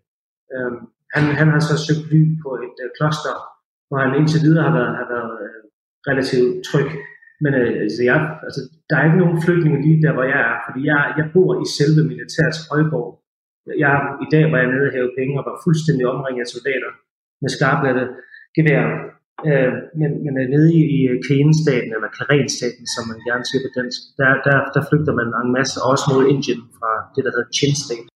[0.54, 0.78] Øhm,
[1.14, 3.34] han, han har så søgt ly på et øh, kloster,
[3.88, 5.62] hvor han indtil videre har været, har været øh,
[6.10, 6.90] relativt tryg.
[7.44, 10.56] Men øh, altså, jeg, altså, der er ikke nogen flygtninge lige der, hvor jeg er,
[10.66, 13.10] fordi jeg, jeg bor i selve militærets højborg.
[13.84, 16.90] Jeg, I dag var jeg nede og hæve penge og var fuldstændig omringet af soldater
[17.42, 18.04] med skarplatte
[18.56, 18.84] gevær.
[19.48, 23.62] Øh, men, men øh, nede i, i øh, Karen-staten, eller Karen-staten, som man gerne siger
[23.64, 27.30] på dansk, der, der, der flygter man en masse, også mod Indien fra det, der
[27.34, 28.08] hedder Chin State.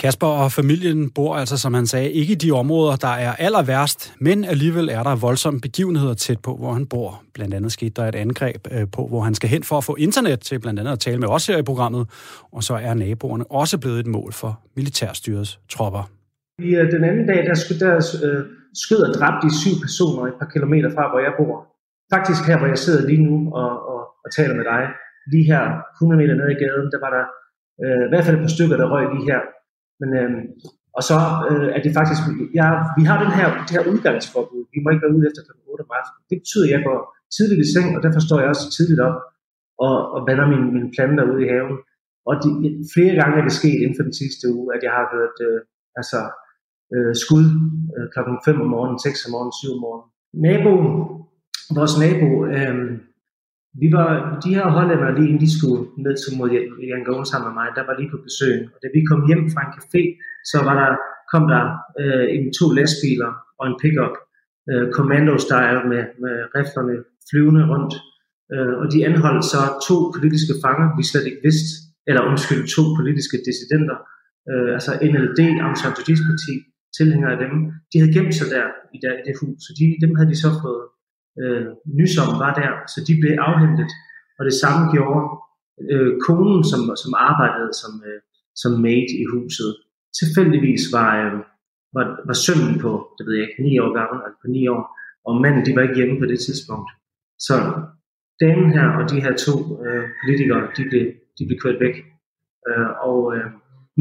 [0.00, 3.62] Kasper og familien bor altså, som han sagde, ikke i de områder, der er aller
[3.62, 7.22] værst, men alligevel er der voldsomme begivenheder tæt på, hvor han bor.
[7.34, 9.94] Blandt andet skete der et angreb øh, på, hvor han skal hen for at få
[10.06, 12.04] internet til blandt andet at tale med os her i programmet,
[12.56, 16.04] og så er naboerne også blevet et mål for militærstyrets tropper.
[16.58, 17.94] I, øh, den anden dag, der, skød, der
[18.26, 18.44] øh,
[18.84, 21.54] skød og dræbte de syv personer et par kilometer fra, hvor jeg bor.
[22.14, 24.82] Faktisk her, hvor jeg sidder lige nu og, og, og taler med dig,
[25.32, 25.62] lige her
[26.02, 27.24] 100 meter nede i gaden, der var der
[27.82, 29.40] øh, i hvert fald et par stykker, der røg lige her.
[30.00, 30.30] Men, øh,
[30.96, 31.16] og så
[31.50, 32.22] øh, er det faktisk,
[32.58, 32.66] ja,
[32.98, 34.62] vi har den her, det her udgangsforbud.
[34.74, 35.52] Vi må ikke være ude efter kl.
[35.72, 36.22] 8 om aftenen.
[36.30, 36.98] Det betyder, at jeg går
[37.36, 39.16] tidligt i seng, og derfor står jeg også tidligt op
[39.86, 41.76] og, og vander mine, mine planter ude i haven.
[42.28, 42.48] Og de,
[42.94, 45.60] flere gange er det sket inden for den sidste uge, at jeg har hørt øh,
[46.00, 46.20] altså,
[46.94, 47.46] øh, skud
[47.94, 50.08] øh, klokken 5 om morgenen, 6 om morgenen, 7 om morgenen.
[50.46, 50.88] Naboen,
[51.78, 52.76] vores nabo, øh,
[53.82, 54.08] vi var,
[54.44, 56.48] de her hollændere, lige inden de skulle ned til mod
[56.90, 58.56] Yangon sammen med mig, der var lige på besøg.
[58.74, 60.02] Og da vi kom hjem fra en café,
[60.50, 60.90] så var der,
[61.32, 61.62] kom der
[62.00, 63.30] øh, en to lastbiler
[63.60, 64.14] og en pickup,
[64.70, 66.96] øh, commando-style med, med riflerne
[67.28, 67.94] flyvende rundt.
[68.54, 71.70] Øh, og de anholdt så to politiske fanger, vi slet ikke vidste,
[72.08, 73.98] eller undskyld, to politiske dissidenter,
[74.50, 76.54] øh, altså NLD, Amsterdam parti,
[76.98, 77.52] tilhængere af dem,
[77.90, 80.38] de havde gemt sig der i, der, i det hus, så de, dem havde de
[80.44, 80.84] så fået
[81.42, 81.66] øh,
[81.98, 83.90] nysom var der, så de blev afhentet,
[84.38, 85.24] og det samme gjorde
[85.92, 88.20] øh, konen, som, som arbejdede som, øh,
[88.62, 89.70] som maid i huset.
[90.18, 91.38] Tilfældigvis var, øh,
[91.96, 94.82] var, var sønnen på, det ved jeg ikke, 9 år gammel, altså på 9 år,
[95.26, 96.90] og manden, de var ikke hjemme på det tidspunkt.
[97.46, 97.54] Så
[98.44, 101.06] damen her og de her to øh, politikere, de blev,
[101.38, 101.96] de blev kørt væk.
[102.68, 103.46] Øh, og øh,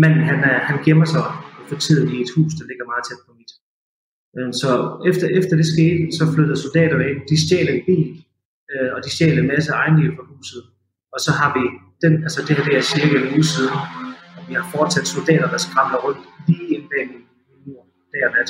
[0.02, 1.26] manden, han, er, han gemmer sig
[1.70, 3.52] for tiden i et hus, der ligger meget tæt på mit.
[4.38, 4.70] Øh, så
[5.10, 7.20] efter, efter det skete, så flyttede soldater ind.
[7.32, 8.10] De stjæler en bil,
[8.72, 10.64] øh, og de stjæler en masse ejendele fra huset.
[11.14, 11.64] Og så har vi,
[12.04, 13.76] den, altså det her det er cirka en uge siden,
[14.38, 17.24] og vi har fortsat soldater, der skramler rundt lige ind bag min
[17.66, 17.82] mur,
[18.14, 18.50] dag og nat.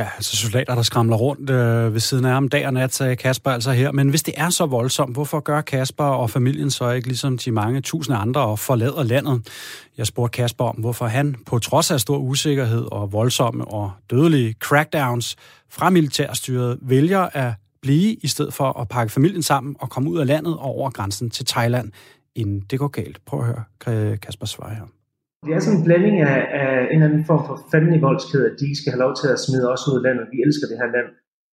[0.00, 3.16] Ja, altså soldater, der skramler rundt øh, ved siden af ham dag og nat, sagde
[3.16, 3.92] Kasper altså her.
[3.92, 7.50] Men hvis det er så voldsomt, hvorfor gør Kasper og familien så ikke ligesom de
[7.50, 9.48] mange tusinde andre og forlader landet?
[9.96, 14.54] Jeg spurgte Kasper om, hvorfor han, på trods af stor usikkerhed og voldsomme og dødelige
[14.60, 15.36] crackdowns
[15.70, 20.18] fra militærstyret, vælger at blive i stedet for at pakke familien sammen og komme ud
[20.18, 21.92] af landet og over grænsen til Thailand
[22.34, 23.24] inden det går galt.
[23.26, 23.46] Prøv at
[23.86, 24.97] høre Kasper svar her.
[25.44, 28.00] Det er sådan en blanding af, af en eller anden form for fandelig
[28.48, 30.32] at de skal have lov til at smide os ud af landet.
[30.34, 31.08] Vi elsker det her land.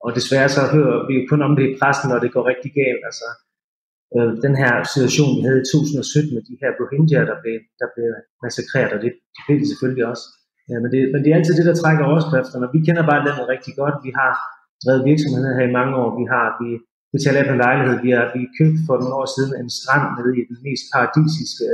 [0.06, 3.04] Og desværre så hører vi kun om det i pressen, når det går rigtig galt.
[3.10, 3.28] Altså,
[4.16, 7.88] øh, den her situation, vi havde i 2017 med de her Rohingya, der blev, der
[7.96, 8.10] blev
[8.44, 10.26] massakreret, og det, det blev de selvfølgelig også.
[10.70, 12.74] Ja, men, det, men det er altid det, der trækker overskrifterne.
[12.76, 13.96] Vi kender bare landet rigtig godt.
[14.08, 14.32] Vi har
[14.84, 16.10] drevet virksomheder her i mange år.
[16.22, 16.70] Vi har vi
[17.14, 17.96] betaler af på en lejlighed.
[18.06, 21.66] Vi har vi købt for nogle år siden en strand nede i den mest paradisiske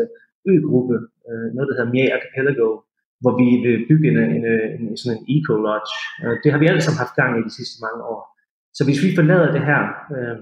[0.54, 0.96] øgruppe,
[1.32, 2.68] øh, noget der hedder Mia Archipelago,
[3.22, 4.44] hvor vi vil bygge en, en,
[4.76, 5.94] en, en sådan en eco-lodge.
[6.24, 8.22] Øh, det har vi alle sammen haft gang i de sidste mange år.
[8.78, 9.82] Så hvis vi forlader det her,
[10.16, 10.40] øh,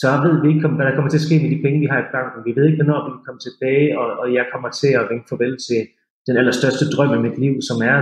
[0.00, 2.00] så ved vi ikke, hvad der kommer til at ske med de penge, vi har
[2.02, 2.46] i banken.
[2.48, 5.56] Vi ved ikke, hvornår vi kommer tilbage, og, og jeg kommer til at vinke farvel
[5.68, 5.80] til
[6.26, 7.96] den allerstørste drøm i mit liv, som er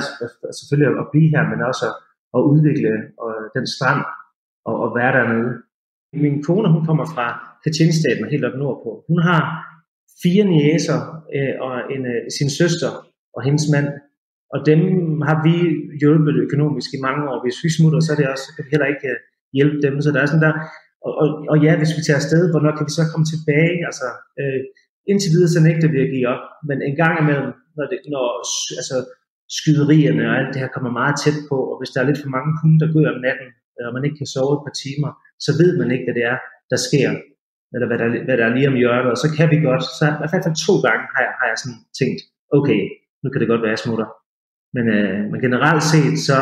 [0.59, 1.94] selvfølgelig at blive her, men også at,
[2.37, 2.92] at udvikle
[3.24, 4.02] og den strand
[4.68, 5.50] og, og være dernede.
[6.24, 7.26] Min kone, hun kommer fra
[7.64, 8.90] Kachinstaten helt op nordpå.
[9.11, 9.40] Hun har
[10.23, 10.99] fire næser
[11.37, 12.90] øh, og en, øh, sin søster
[13.37, 13.88] og hendes mand.
[14.55, 14.81] Og dem
[15.29, 15.55] har vi
[16.01, 17.38] hjulpet økonomisk i mange år.
[17.44, 19.18] Hvis vi smutter, så, er det også, så kan vi heller ikke øh,
[19.57, 19.94] hjælpe dem.
[20.05, 20.55] Så der er sådan der,
[21.07, 23.77] og, og, og ja, hvis vi tager afsted, hvornår kan vi så komme tilbage?
[23.88, 24.09] Altså,
[24.40, 24.61] øh,
[25.11, 26.44] indtil videre så nægter vi at give op.
[26.68, 28.27] Men en gang imellem, når, det, når
[28.81, 28.97] altså,
[29.59, 32.35] skyderierne og alt det her kommer meget tæt på, og hvis der er lidt for
[32.37, 35.11] mange hunde, der går om natten, øh, og man ikke kan sove et par timer,
[35.44, 36.38] så ved man ikke, hvad det er,
[36.73, 37.11] der sker,
[37.74, 40.04] eller hvad der, hvad der er lige om hjørnet, og så kan vi godt, så
[40.14, 42.20] i hvert fald to gange har jeg, har jeg sådan tænkt,
[42.59, 42.81] okay,
[43.22, 44.09] nu kan det godt være, jeg smutter.
[44.76, 46.38] Men, øh, men generelt set, så,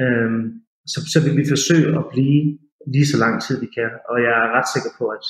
[0.00, 0.30] øh,
[0.92, 2.40] så, så vil vi forsøge at blive
[2.94, 5.24] lige så lang tid vi kan, og jeg er ret sikker på, at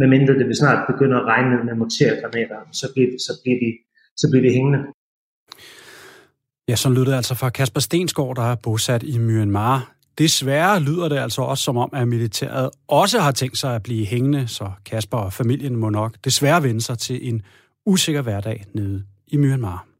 [0.00, 3.68] medmindre det vil snart begynde at regne med mortergranater, så bliver, så bliver, vi,
[4.20, 4.80] så bliver vi hængende.
[6.68, 9.76] Ja, så lyder det altså fra Kasper Stensgaard, der er bosat i Myanmar.
[10.18, 14.06] Desværre lyder det altså også som om, at militæret også har tænkt sig at blive
[14.06, 17.42] hængende, så Kasper og familien må nok desværre vende sig til en
[17.86, 19.91] usikker hverdag nede i Myanmar.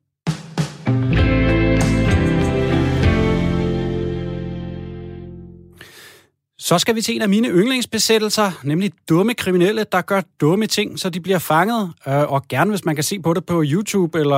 [6.64, 10.98] Så skal vi til en af mine yndlingsbesættelser, nemlig dumme kriminelle, der gør dumme ting,
[10.98, 11.92] så de bliver fanget.
[12.08, 14.36] Øh, og gerne hvis man kan se på det på YouTube eller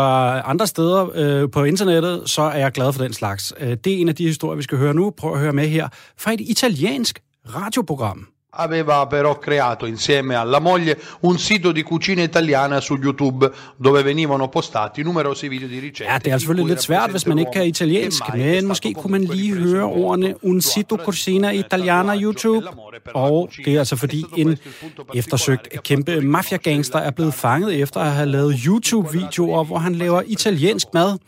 [0.49, 3.53] andre steder øh, på internettet, så er jeg glad for den slags.
[3.61, 5.11] Øh, det er en af de historier, vi skal høre nu.
[5.11, 7.21] Prøv at høre med her fra et italiensk
[7.55, 8.27] radioprogram.
[8.57, 14.49] Aveva però creato insieme alla moglie un sito di cucina italiana su YouTube dove venivano
[14.49, 16.13] postati numerosi video di ricette.
[16.13, 19.25] Ja, det er selvfølgelig lidt svært, hvis man ikke kan italiensk, men måske kunne man
[19.25, 22.67] lige høre ordene un sito cucina italiana YouTube.
[23.15, 24.59] Og det er altså fordi en
[25.15, 30.87] eftersøgt kæmpe mafiagangster er blevet fanget efter at have lavet YouTube-videoer, hvor han laver italiensk
[30.95, 31.19] mad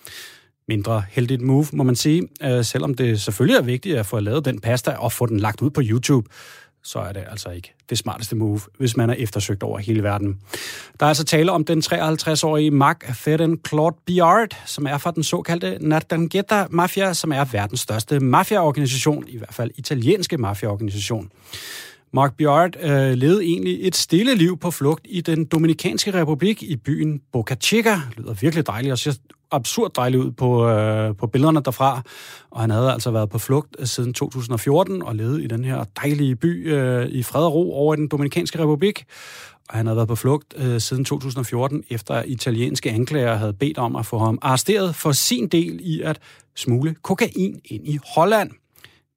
[0.69, 4.45] mindre heldigt move, må man sige, øh, selvom det selvfølgelig er vigtigt at få lavet
[4.45, 6.29] den pasta og få den lagt ud på YouTube
[6.87, 10.41] så er det altså ikke det smarteste move, hvis man er eftersøgt over hele verden.
[11.01, 15.23] Der er altså tale om den 53-årige Mark Ferren Claude Biard, som er fra den
[15.23, 21.31] såkaldte Natangetta Mafia, som er verdens største mafiaorganisation, i hvert fald italienske mafiaorganisation.
[22.13, 26.77] Mark Biard øh, levede egentlig et stille liv på flugt i den Dominikanske Republik i
[26.77, 27.91] byen Boca Chica.
[27.91, 29.13] Det lyder virkelig dejligt og ser
[29.51, 32.03] absurd dejligt ud på, øh, på billederne derfra.
[32.51, 35.85] Og han havde altså været på flugt øh, siden 2014 og levet i den her
[36.03, 39.05] dejlige by øh, i fred og ro over i den Dominikanske Republik.
[39.69, 43.97] Og han havde været på flugt øh, siden 2014, efter italienske anklager havde bedt om
[43.97, 46.19] at få ham arresteret for sin del i at
[46.57, 48.51] smule kokain ind i Holland.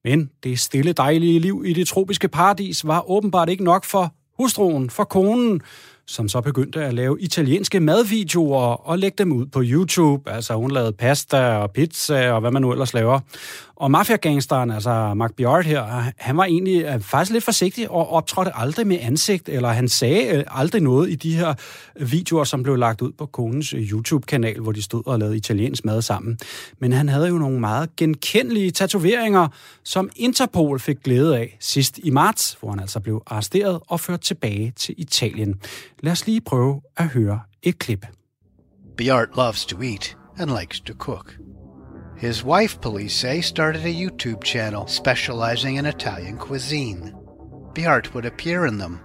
[0.04, 4.90] Men det stille dejlige liv i det tropiske paradis var åbenbart ikke nok for hustruen,
[4.90, 5.60] for konen,
[6.10, 10.30] som så begyndte at lave italienske madvideoer og lægge dem ud på YouTube.
[10.30, 13.20] Altså hun lavede pasta og pizza og hvad man nu ellers laver.
[13.80, 18.56] Og mafiagangsteren, altså Mark Bjørn her, han var egentlig øh, faktisk lidt forsigtig og optrådte
[18.56, 21.54] aldrig med ansigt, eller han sagde øh, aldrig noget i de her
[22.00, 25.84] videoer, som blev lagt ud på konens øh, YouTube-kanal, hvor de stod og lavede italiensk
[25.84, 26.38] mad sammen.
[26.78, 29.48] Men han havde jo nogle meget genkendelige tatoveringer,
[29.84, 34.20] som Interpol fik glæde af sidst i marts, hvor han altså blev arresteret og ført
[34.20, 35.60] tilbage til Italien.
[36.00, 38.06] Lad os lige prøve at høre et klip.
[38.96, 41.36] Bjart loves to eat and likes to cook.
[42.20, 47.16] His wife, police say, started a YouTube channel specializing in Italian cuisine.
[47.72, 49.00] Bjart would appear in them,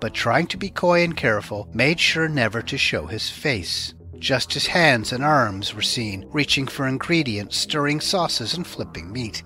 [0.00, 3.94] but trying to be coy and careful, made sure never to show his face.
[4.18, 9.42] Just his hands and arms were seen, reaching for ingredients, stirring sauces, and flipping meat.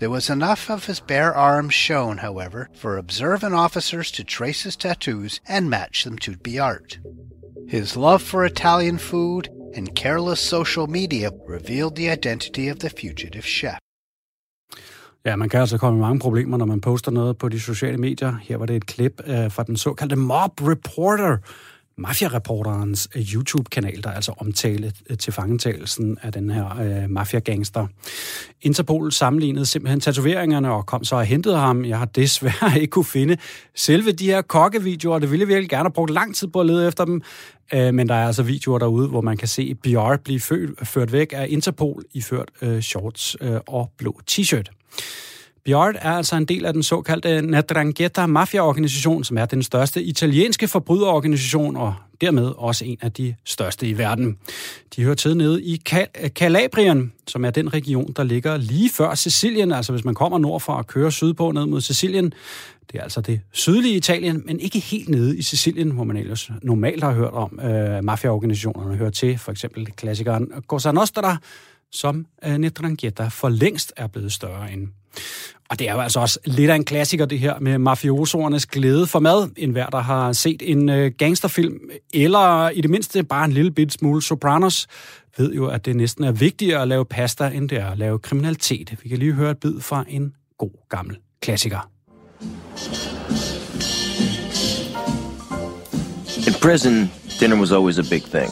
[0.00, 4.74] There was enough of his bare arms shown, however, for observant officers to trace his
[4.74, 6.98] tattoos and match them to Bjart.
[7.68, 13.44] His love for Italian food and careless social media revealed the identity of the fugitive
[13.44, 13.78] chef.
[15.24, 17.98] Ja, man kan altså komme i mange problemer, når man poster noget på de sociale
[17.98, 18.36] medier.
[18.42, 21.36] Her var det et klip uh, fra den såkaldte Mob Reporter
[21.96, 27.86] Mafia-reporterens øh, YouTube-kanal, der altså omtale øh, til fangetagelsen af den her øh, mafia-gangster.
[28.62, 31.84] Interpol sammenlignede simpelthen tatoveringerne og kom så og hentede ham.
[31.84, 33.36] Jeg har desværre ikke kunne finde
[33.74, 35.18] selve de her kokkevideoer.
[35.18, 37.22] Det ville jeg virkelig gerne have brugt lang tid på at lede efter dem.
[37.72, 40.40] Øh, men der er altså videoer derude, hvor man kan se BR blive
[40.82, 44.70] ført væk af Interpol iført øh, shorts øh, og blå t-shirt.
[45.64, 50.68] Bjørn er altså en del af den såkaldte Nadrangheta Mafia-organisation, som er den største italienske
[50.68, 54.38] forbryderorganisation og dermed også en af de største i verden.
[54.96, 55.82] De hører til nede i
[56.34, 59.72] Kalabrien, som er den region, der ligger lige før Sicilien.
[59.72, 62.32] Altså hvis man kommer nordfra og kører sydpå ned mod Sicilien,
[62.92, 66.50] det er altså det sydlige Italien, men ikke helt nede i Sicilien, hvor man ellers
[66.62, 69.38] normalt har hørt om øh, mafiaorganisationerne hører til.
[69.38, 71.36] For eksempel klassikeren Cosa Nostra,
[71.92, 72.70] som øh,
[73.30, 74.88] for længst er blevet større end.
[75.70, 79.06] Og det er jo altså også lidt af en klassiker, det her med mafiosoernes glæde
[79.06, 79.50] for mad.
[79.56, 81.78] En hver, der har set en øh, gangsterfilm,
[82.14, 84.86] eller i det mindste bare en lille bit smule Sopranos,
[85.38, 88.18] ved jo, at det næsten er vigtigere at lave pasta, end det er at lave
[88.18, 88.96] kriminalitet.
[89.02, 91.90] Vi kan lige høre et bid fra en god gammel klassiker.
[96.46, 97.10] In prison,
[97.40, 98.50] dinner was always a big thing.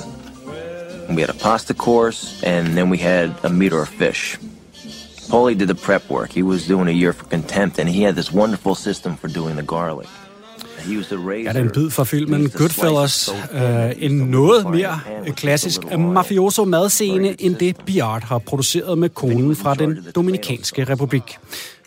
[1.09, 4.39] We had a pasta course, and then we had a meat or a fish.
[5.33, 6.33] Paulie did the prep work.
[6.33, 9.57] He was doing a year for contempt, and he had this wonderful system for doing
[9.57, 10.09] the garlic.
[10.89, 13.31] Ja, det er en bid fra filmen Goodfellas.
[13.55, 15.01] Uh, en noget mere
[15.37, 21.39] klassisk mafioso madscene, end det Biard har produceret med konen fra den Dominikanske Republik.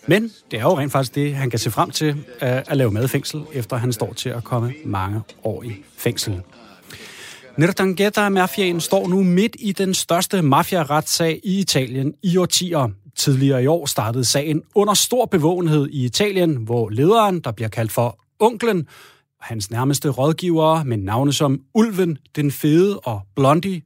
[0.08, 2.92] Men det er jo rent faktisk det, han kan se frem til uh, at lave
[2.92, 6.42] madfængsel, efter han står til at komme mange år i fængsel.
[7.58, 12.90] Nerdangheta mafiaen står nu midt i den største mafia-retssag i Italien i årtier.
[13.16, 17.92] Tidligere i år startede sagen under stor bevågenhed i Italien, hvor lederen, der bliver kaldt
[17.92, 18.88] for onklen,
[19.42, 23.82] hans nærmeste rådgivere med navne som Ulven, Den Fede og Blondie,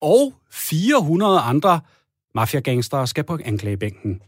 [0.00, 1.80] og 400 andre
[2.34, 4.22] mafiagangster skal på anklagebænken.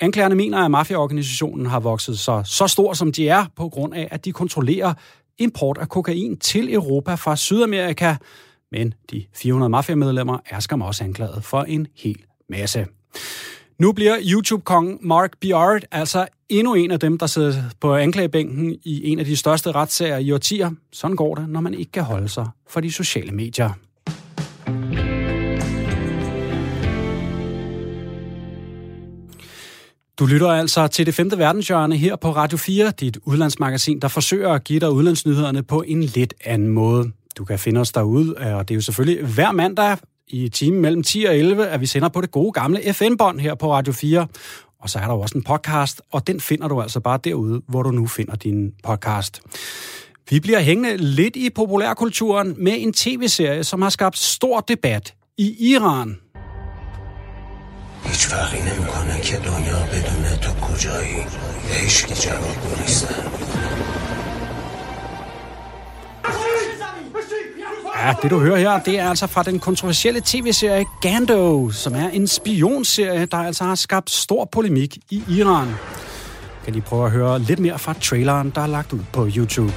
[0.00, 4.08] Anklagerne mener, at mafiaorganisationen har vokset sig så stor, som de er, på grund af,
[4.10, 4.94] at de kontrollerer
[5.38, 8.16] import af kokain til Europa fra Sydamerika.
[8.72, 12.18] Men de 400 mafiamedlemmer er skam også anklaget for en hel
[12.50, 12.86] masse.
[13.82, 19.10] Nu bliver YouTube-kongen Mark Biard altså endnu en af dem, der sidder på anklagebænken i
[19.10, 20.70] en af de største retssager i årtier.
[20.92, 23.70] Sådan går det, når man ikke kan holde sig for de sociale medier.
[30.18, 34.52] Du lytter altså til det femte verdenshjørne her på Radio 4, dit udlandsmagasin, der forsøger
[34.52, 37.12] at give dig udlandsnyhederne på en lidt anden måde.
[37.38, 39.96] Du kan finde os derude, og det er jo selvfølgelig hver mandag
[40.31, 43.55] i timen mellem 10 og 11, at vi sender på det gode gamle FN-bånd her
[43.55, 44.27] på Radio 4.
[44.79, 47.61] Og så er der jo også en podcast, og den finder du altså bare derude,
[47.67, 49.41] hvor du nu finder din podcast.
[50.29, 55.71] Vi bliver hængende lidt i populærkulturen med en tv-serie, som har skabt stor debat i
[55.73, 56.17] Iran.
[58.03, 61.25] هیچ فرقی نمیکنه که دنیا بدون تو کجایی
[61.69, 62.57] هیچ کی جواب
[68.05, 72.09] Ja, det du hører her, det er altså fra den kontroversielle tv-serie Gando, som er
[72.09, 75.67] en spionserie, der altså har skabt stor polemik i Iran.
[76.63, 79.73] Kan lige prøve at høre lidt mere fra traileren, der er lagt ud på YouTube.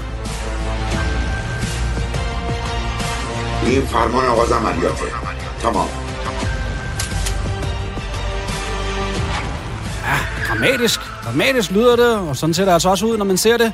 [3.66, 5.04] این فرمان آغاز عملیاته
[5.62, 5.88] تمام
[10.06, 10.18] Ja,
[10.48, 11.00] dramatisk.
[11.24, 13.72] Dramatisk lyder det, og sådan ser det altså også ud, når man ser det.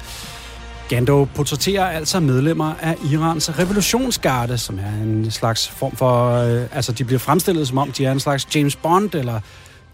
[0.91, 6.31] Gando portrætterer altså medlemmer af Irans revolutionsgarde, som er en slags form for...
[6.31, 9.39] Øh, altså, de bliver fremstillet som om, de er en slags James Bond eller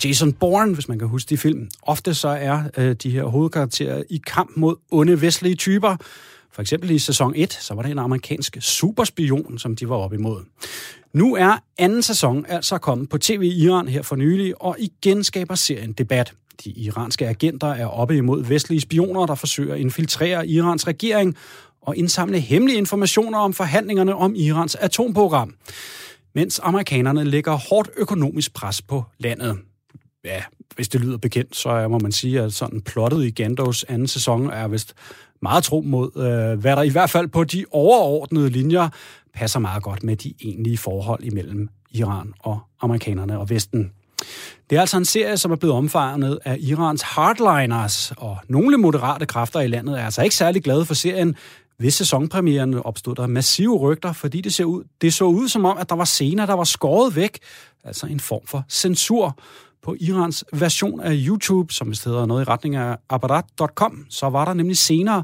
[0.04, 1.70] Jason Bourne, hvis man kan huske de film.
[1.82, 5.96] Ofte så er øh, de her hovedkarakterer i kamp mod onde vestlige typer.
[6.52, 10.14] For eksempel i sæson 1, så var det en amerikansk superspion, som de var op
[10.14, 10.42] imod.
[11.14, 15.24] Nu er anden sæson altså kommet på tv i Iran her for nylig, og igen
[15.24, 16.34] skaber serien debat.
[16.64, 21.36] De iranske agenter er oppe imod vestlige spioner, der forsøger at infiltrere Irans regering
[21.82, 25.54] og indsamle hemmelige informationer om forhandlingerne om Irans atomprogram,
[26.36, 29.58] mens amerikanerne lægger hårdt økonomisk pres på landet.
[30.26, 30.44] Ja,
[30.76, 34.50] hvis det lyder bekendt, så må man sige, at sådan plottet i Gandos anden sæson
[34.50, 34.94] er vist
[35.42, 38.90] meget tro mod, øh, hvad der i hvert fald på de overordnede linjer
[39.34, 43.92] passer meget godt med de egentlige forhold imellem Iran og amerikanerne og Vesten.
[44.70, 49.26] Det er altså en serie, som er blevet omfavnet af Irans hardliners, og nogle moderate
[49.26, 51.36] kræfter i landet er altså ikke særlig glade for serien.
[51.80, 55.78] Ved sæsonpremieren opstod der massive rygter, fordi det, ser ud, det så ud som om,
[55.78, 57.40] at der var scener, der var skåret væk,
[57.84, 59.38] altså en form for censur.
[59.84, 64.46] På Irans version af YouTube, som vist hedder noget i retning af abadat.com, så var
[64.46, 65.24] der nemlig senere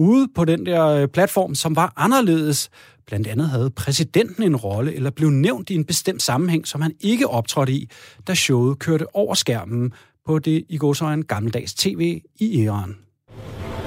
[0.00, 2.70] ude på den der øh, platform, som var anderledes.
[3.06, 6.92] Blandt andet havde præsidenten en rolle, eller blev nævnt i en bestemt sammenhæng, som han
[7.00, 7.90] ikke optrådte i,
[8.28, 9.92] da showet kørte over skærmen
[10.26, 12.96] på det i går så en gammeldags tv i Iran.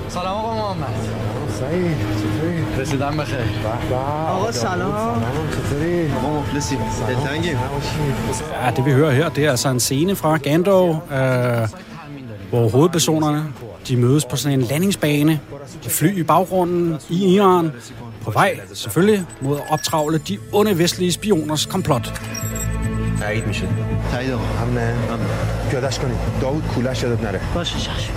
[0.09, 0.95] سلام آقا محمد
[1.59, 3.45] سعید چطوری؟ رسیدم بخیر
[3.93, 6.77] آقا سلام چطوری؟ آقا مخلصی
[7.07, 7.57] دلتنگیم
[8.63, 11.67] Ja, det vi hører her, det er altså en scene fra Gando, øh,
[12.49, 13.53] hvor hovedpersonerne
[13.87, 15.39] de mødes på sådan en landingsbane,
[15.83, 17.71] de fly i baggrunden i Iran,
[18.21, 22.21] på vej selvfølgelig mod at optravle de onde vestlige spioners komplot.
[23.19, 23.67] تایید میشه
[24.11, 25.27] تایید آقا امنه امنه
[25.71, 28.13] پیادش کنید داود کولش یادت نره باشه چشم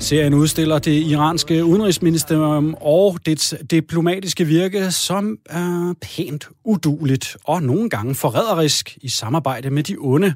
[0.00, 7.90] Serien udstiller det iranske udenrigsministerium og dets diplomatiske virke som er pænt uduligt og nogle
[7.90, 10.34] gange forræderisk i samarbejde med de onde.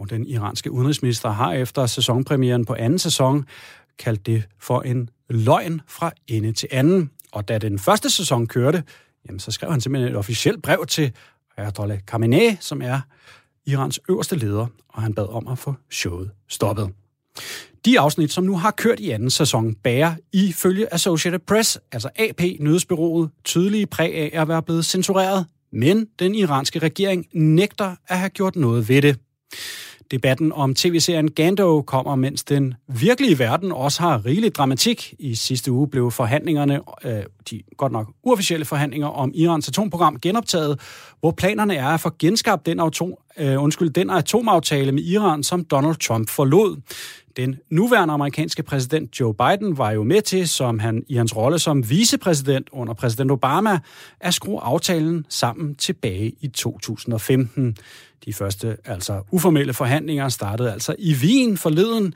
[0.00, 3.44] Og den iranske udenrigsminister har efter sæsonpremieren på anden sæson
[3.98, 7.10] kaldt det for en løgn fra ende til anden.
[7.32, 8.82] Og da den første sæson kørte,
[9.28, 11.12] jamen, så skrev han simpelthen et officielt brev til
[11.56, 13.00] Ayatollah Khamenei, som er
[13.66, 16.90] Irans øverste leder, og han bad om at få showet stoppet.
[17.84, 22.40] De afsnit, som nu har kørt i anden sæson, bærer ifølge Associated Press, altså AP,
[22.60, 25.46] nyhedsbyrået, tydelige præg af at være blevet censureret.
[25.72, 29.18] Men den iranske regering nægter at have gjort noget ved det.
[30.10, 35.14] Debatten om tv-serien Gando kommer, mens den virkelige verden også har rigelig dramatik.
[35.18, 40.80] I sidste uge blev forhandlingerne, øh, de godt nok uofficielle forhandlinger om Irans atomprogram genoptaget,
[41.20, 45.64] hvor planerne er at få genskabt den, atom, øh, undskyld, den atomaftale med Iran, som
[45.64, 46.76] Donald Trump forlod.
[47.36, 51.58] Den nuværende amerikanske præsident Joe Biden var jo med til, som han i hans rolle
[51.58, 53.78] som vicepræsident under præsident Obama,
[54.20, 57.76] at skrue aftalen sammen tilbage i 2015.
[58.24, 62.14] De første, altså uformelle forhandlinger, startede altså i Wien forleden.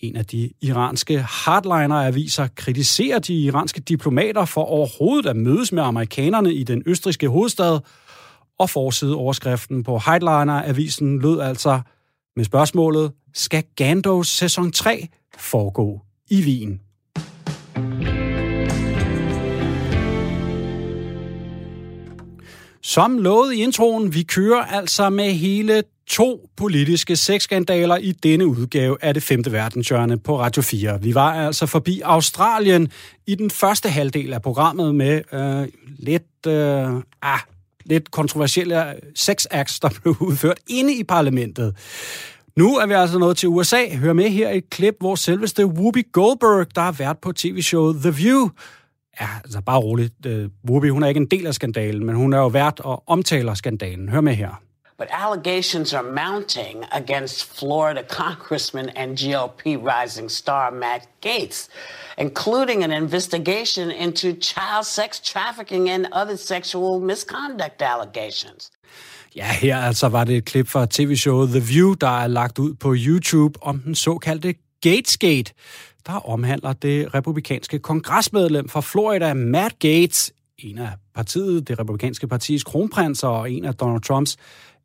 [0.00, 6.54] En af de iranske hardliner-aviser kritiserer de iranske diplomater for overhovedet at mødes med amerikanerne
[6.54, 7.78] i den østriske hovedstad,
[8.58, 11.80] og forsideoverskriften på Headliner-avisen lød altså
[12.36, 16.00] med spørgsmålet, skal Gandos sæson 3 foregå
[16.30, 16.80] i Wien?
[22.96, 28.96] Som lovet i introen, vi kører altså med hele to politiske sexskandaler i denne udgave
[29.00, 31.02] af det femte verdenshjørne på Radio 4.
[31.02, 32.88] Vi var altså forbi Australien
[33.26, 35.68] i den første halvdel af programmet med øh,
[35.98, 37.38] lidt, øh, ah,
[37.84, 38.84] lidt kontroversielle
[39.14, 41.76] sexacts, der blev udført inde i parlamentet.
[42.56, 43.96] Nu er vi altså nået til USA.
[43.96, 48.14] Hør med her et klip, hvor selveste Whoopi Goldberg, der har været på tv-showet The
[48.14, 48.48] View,
[49.20, 50.14] Ja, altså bare roligt.
[50.26, 53.54] Uh, hun er ikke en del af skandalen, men hun er jo vært og omtaler
[53.54, 54.08] skandalen.
[54.08, 54.62] Hør med her.
[54.98, 61.68] But allegations are mounting against Florida Congressman and GOP rising star Matt Gates,
[62.18, 68.70] including an investigation into child sex trafficking and other sexual misconduct allegations.
[69.36, 72.74] Ja, her altså var det et klip fra tv-showet The View, der er lagt ud
[72.74, 75.52] på YouTube om den såkaldte Gatesgate,
[76.06, 82.64] der omhandler det republikanske kongresmedlem fra Florida, Matt Gates, en af partiet, det republikanske partis
[82.64, 84.36] kronprinser og en af Donald Trumps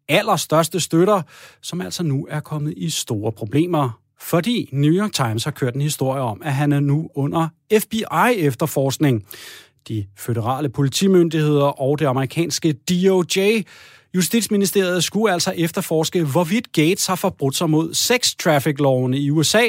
[0.10, 1.22] allerstørste støtter,
[1.62, 4.00] som altså nu er kommet i store problemer.
[4.20, 7.48] Fordi New York Times har kørt en historie om, at han er nu under
[7.80, 9.26] FBI-efterforskning.
[9.88, 13.64] De føderale politimyndigheder og det amerikanske DOJ
[14.16, 19.68] Justitsministeriet skulle altså efterforske, hvorvidt Gates har forbrudt sig mod sex traffic lovene i USA,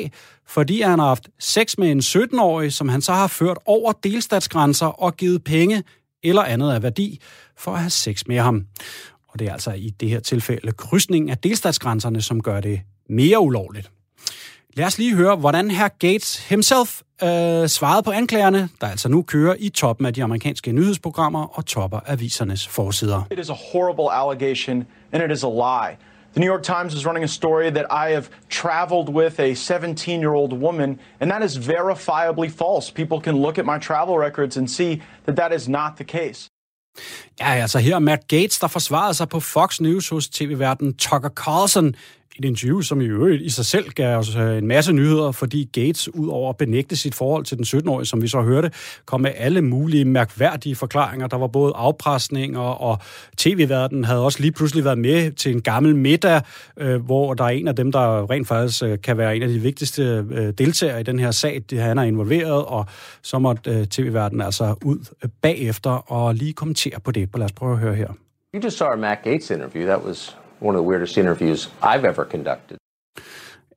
[0.49, 4.87] fordi han har haft sex med en 17-årig, som han så har ført over delstatsgrænser
[4.87, 5.83] og givet penge
[6.23, 7.21] eller andet af værdi
[7.59, 8.67] for at have sex med ham.
[9.29, 13.41] Og det er altså i det her tilfælde krydsningen af delstatsgrænserne, som gør det mere
[13.41, 13.91] ulovligt.
[14.75, 19.23] Lad os lige høre, hvordan her Gates himself øh, svarede på anklagerne, der altså nu
[19.23, 23.23] kører i toppen af de amerikanske nyhedsprogrammer og topper avisernes forsider.
[23.31, 25.97] It is a horrible allegation, and it is a lie.
[26.35, 30.21] The New York Times is running a story that I have traveled with a 17
[30.21, 32.93] year old woman, and that is verifiably false.
[32.93, 36.49] People can look at my travel records and see that that is not the case.
[37.41, 41.95] Ja, altså her Matt Gates, der forsvarede sig på Fox News hos tv-verden Tucker Carlson
[42.39, 45.71] et interview, som i øvrigt i sig selv gav os øh, en masse nyheder, fordi
[45.73, 48.71] Gates, ud over at benægte sit forhold til den 17-årige, som vi så hørte,
[49.07, 51.27] kom med alle mulige mærkværdige forklaringer.
[51.27, 52.99] Der var både afpresning og,
[53.37, 56.43] tv-verden havde også lige pludselig været med til en gammel middag,
[56.77, 59.49] øh, hvor der er en af dem, der rent faktisk øh, kan være en af
[59.49, 62.87] de vigtigste øh, deltagere i den her sag, det han er involveret, og
[63.23, 67.29] så måtte øh, tv-verden altså ud øh, bagefter og lige kommentere på det.
[67.35, 68.09] Lad os prøve at høre her.
[68.55, 69.87] You just saw a Matt Gates interview.
[69.87, 72.77] That was one of the weirdest interviews I've ever conducted.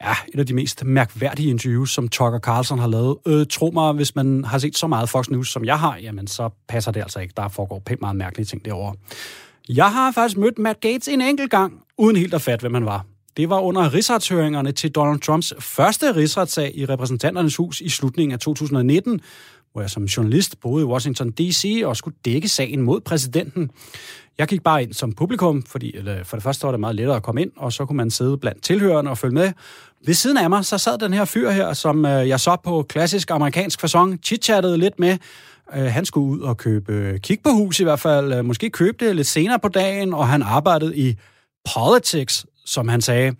[0.01, 3.17] ja, et af de mest mærkværdige interviews, som Tucker Carlson har lavet.
[3.27, 6.27] Øh, tro mig, hvis man har set så meget Fox News, som jeg har, jamen
[6.27, 7.33] så passer det altså ikke.
[7.38, 8.95] Der foregår pænt meget mærkelige ting derovre.
[9.69, 12.86] Jeg har faktisk mødt Matt Gates en enkelt gang, uden helt at fatte, hvem han
[12.86, 13.05] var.
[13.38, 18.39] Det var under rigsretshøringerne til Donald Trumps første rigsretssag i repræsentanternes hus i slutningen af
[18.39, 19.21] 2019,
[19.76, 21.82] hvor jeg som journalist boede i Washington D.C.
[21.86, 23.71] og skulle dække sagen mod præsidenten.
[24.38, 27.15] Jeg gik bare ind som publikum, fordi eller for det første var det meget lettere
[27.15, 29.51] at komme ind, og så kunne man sidde blandt tilhørende og følge med.
[30.05, 32.86] Ved siden af mig, så sad den her fyr her, som øh, jeg så på
[32.89, 35.17] klassisk amerikansk fasong chitchattede lidt med.
[35.76, 38.69] Øh, han skulle ud og købe øh, kig på hus i hvert fald, øh, måske
[38.69, 41.15] købe det lidt senere på dagen, og han arbejdede i
[41.76, 43.36] politics, som han sagde.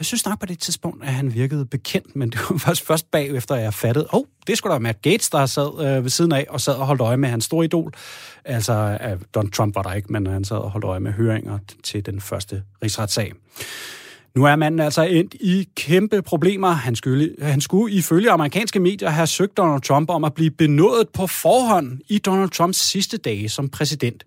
[0.00, 3.10] Jeg synes nok på det tidspunkt, at han virkede bekendt, men det var faktisk først
[3.10, 6.10] bagefter, at jeg fattede, åh, oh, det skulle da Matt Gates, der sad øh, ved
[6.10, 7.92] siden af og sad og holdt øje med hans store idol.
[8.44, 11.58] Altså, øh, Donald Trump var der ikke, men han sad og holdt øje med høringer
[11.82, 13.32] til den første rigsretssag.
[14.34, 16.70] Nu er manden altså endt i kæmpe problemer.
[16.70, 21.08] Han skulle, han skulle ifølge amerikanske medier have søgt Donald Trump om at blive benådet
[21.08, 24.26] på forhånd i Donald Trumps sidste dage som præsident.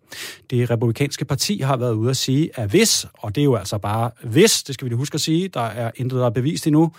[0.49, 3.78] Det republikanske parti har været ude at sige, at hvis, og det er jo altså
[3.78, 6.68] bare hvis, det skal vi lige huske at sige, der er intet, der er bevist
[6.68, 6.91] endnu,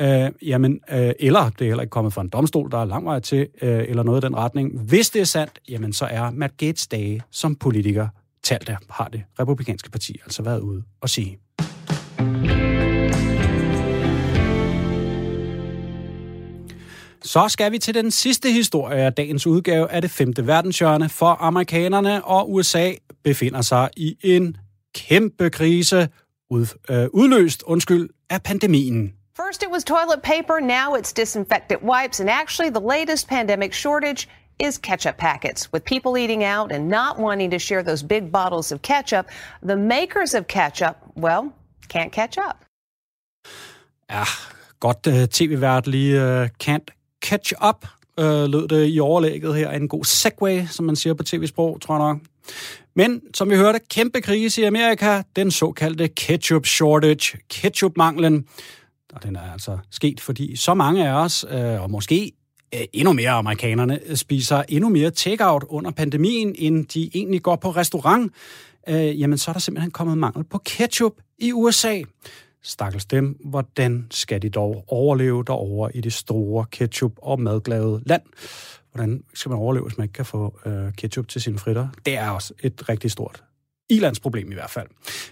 [0.00, 3.04] øh, jamen, øh, eller det er heller ikke kommet fra en domstol, der er lang
[3.04, 4.80] vej til, øh, eller noget i den retning.
[4.80, 8.08] Hvis det er sandt, jamen så er Matt Gates dage som politiker
[8.42, 11.38] talte, har det republikanske parti altså været ude at sige.
[17.34, 21.36] Så skal vi til den sidste historie af dagens udgave af det femte verdenshjørne, for
[21.40, 22.92] amerikanerne og USA
[23.24, 24.56] befinder sig i en
[24.94, 26.08] kæmpe krise,
[26.50, 29.12] ud, øh, udløst undskyld, af pandemien.
[29.36, 34.28] First it was toilet paper, now it's disinfectant wipes, and actually the latest pandemic shortage
[34.60, 35.72] is ketchup packets.
[35.72, 39.26] With people eating out and not wanting to share those big bottles of ketchup,
[39.62, 41.52] the makers of ketchup, well,
[41.92, 42.64] can't catch up.
[44.10, 44.24] Ja,
[44.80, 47.86] godt uh, tv-vært lige uh, can't catch up,
[48.20, 49.70] uh, lød det i overlægget her.
[49.70, 52.18] En god segue, som man siger på tv-sprog, tror jeg nok.
[52.96, 58.44] Men som vi hørte, kæmpe krise i Amerika, den såkaldte ketchup shortage, ketchup-manglen.
[59.12, 62.32] Og den er altså sket, fordi så mange af os, uh, og måske
[62.92, 68.32] endnu mere amerikanerne, spiser endnu mere takeout under pandemien, end de egentlig går på restaurant
[68.88, 72.02] øh, jamen så er der simpelthen kommet mangel på ketchup i USA.
[72.62, 78.22] Stakkels dem, hvordan skal de dog overleve derovre i det store ketchup- og madglade land?
[78.92, 81.88] Hvordan skal man overleve, hvis man ikke kan få øh, ketchup til sine fritter?
[82.06, 83.42] Det er også et rigtig stort
[83.90, 84.86] ilandsproblem i hvert fald.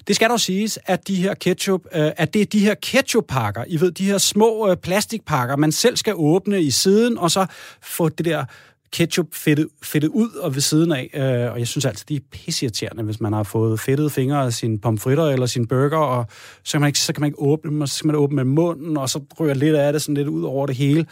[0.07, 3.65] Det skal dog siges, at de her ketchup, øh, at det er de her ketchup-pakker,
[3.69, 7.47] I ved, de her små øh, plastikpakker, man selv skal åbne i siden, og så
[7.83, 8.45] få det der
[8.93, 11.11] ketchup fedtet, fedtet ud og ved siden af.
[11.15, 14.53] Øh, og jeg synes altid, de er pissirriterende, hvis man har fået fedtede fingre af
[14.53, 16.27] sine pomfritter eller sin burger, og
[16.65, 18.37] så kan man ikke, så kan man ikke åbne dem, og så skal man åbne
[18.37, 21.07] med munden, og så ryger lidt af det sådan lidt ud over det hele.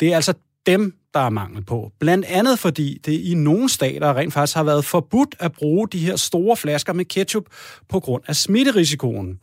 [0.00, 0.34] Det er altså
[0.66, 1.92] dem, der er mangel på.
[1.98, 5.98] Blandt andet fordi det i nogle stater rent faktisk har været forbudt at bruge de
[5.98, 7.44] her store flasker med ketchup
[7.88, 9.38] på grund af smitterisikoen.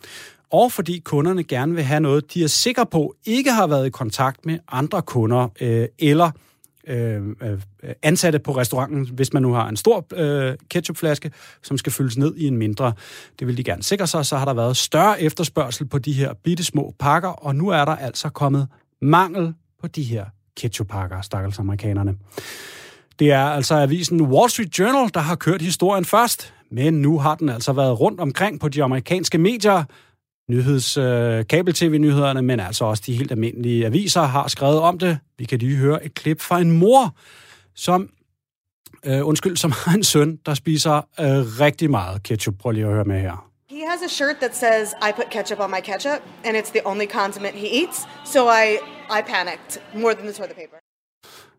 [0.52, 3.89] Og fordi kunderne gerne vil have noget, de er sikre på ikke har været i
[3.89, 6.32] kontakt med andre kunder, øh, eller
[6.88, 7.59] Øh, øh,
[8.01, 11.31] ansatte på restauranten, hvis man nu har en stor øh, ketchupflaske,
[11.61, 12.93] som skal fyldes ned i en mindre.
[13.39, 16.34] Det vil de gerne sikre sig, så har der været større efterspørgsel på de her
[16.34, 18.67] bitte små pakker, og nu er der altså kommet
[19.01, 20.25] mangel på de her
[20.57, 22.15] ketchuppakker, stakkels amerikanerne.
[23.19, 27.36] Det er altså avisen Wall Street Journal, der har kørt historien først, men nu har
[27.36, 29.84] den altså været rundt omkring på de amerikanske medier,
[30.50, 35.20] nyheds, øh, kabel-tv-nyhederne, men altså også de helt almindelige aviser har skrevet om det.
[35.38, 37.16] Vi kan lige høre et klip fra en mor,
[37.76, 38.10] som,
[39.06, 42.54] øh, undskyld, som har en søn, der spiser øh, rigtig meget ketchup.
[42.60, 43.50] Prøv lige at høre med her.
[43.70, 46.82] He has a shirt that says, I put ketchup on my ketchup, and it's the
[46.86, 48.66] only condiment he eats, so I,
[49.18, 50.78] I panicked more than the toilet paper.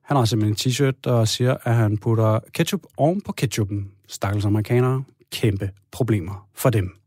[0.04, 3.90] Han har simpelthen en t-shirt, der siger, at han putter ketchup oven på ketchupen.
[4.08, 7.03] Stakkels amerikanere, kæmpe problemer for dem.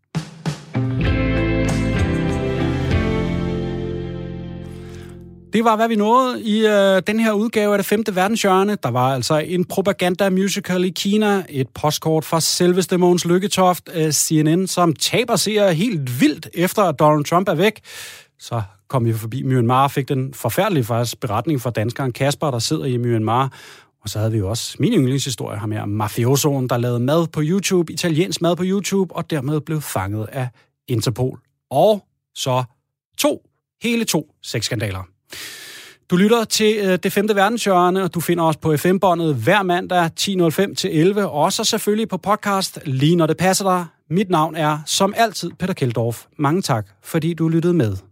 [5.54, 8.78] Det var, hvad vi nåede i øh, den her udgave af det femte verdenshjørne.
[8.84, 14.68] Der var altså en propaganda-musical i Kina, et postkort fra selveste Måns Lykketoft, øh, CNN,
[14.68, 17.82] som taber seere helt vildt efter, at Donald Trump er væk.
[18.40, 22.60] Så kom vi forbi Myanmar og fik den forfærdelige faktisk beretning fra danskeren Kasper, der
[22.60, 23.54] sidder i Myanmar.
[24.04, 27.42] Og så havde vi jo også min yndlingshistorie her med mafiosoen, der lavede mad på
[27.44, 30.50] YouTube, italiensk mad på YouTube, og dermed blev fanget af
[30.88, 31.40] Interpol.
[31.72, 32.64] Og så
[33.18, 33.50] to,
[33.84, 35.17] hele to sexskandaler.
[36.10, 40.10] Du lytter til øh, det femte verdenshjørne, og du finder os på FM-båndet hver mandag
[40.20, 43.86] 10.05 til 11, og også selvfølgelig på podcast, lige når det passer dig.
[44.10, 46.26] Mit navn er som altid Peter Keldorf.
[46.38, 48.07] Mange tak, fordi du lyttede med.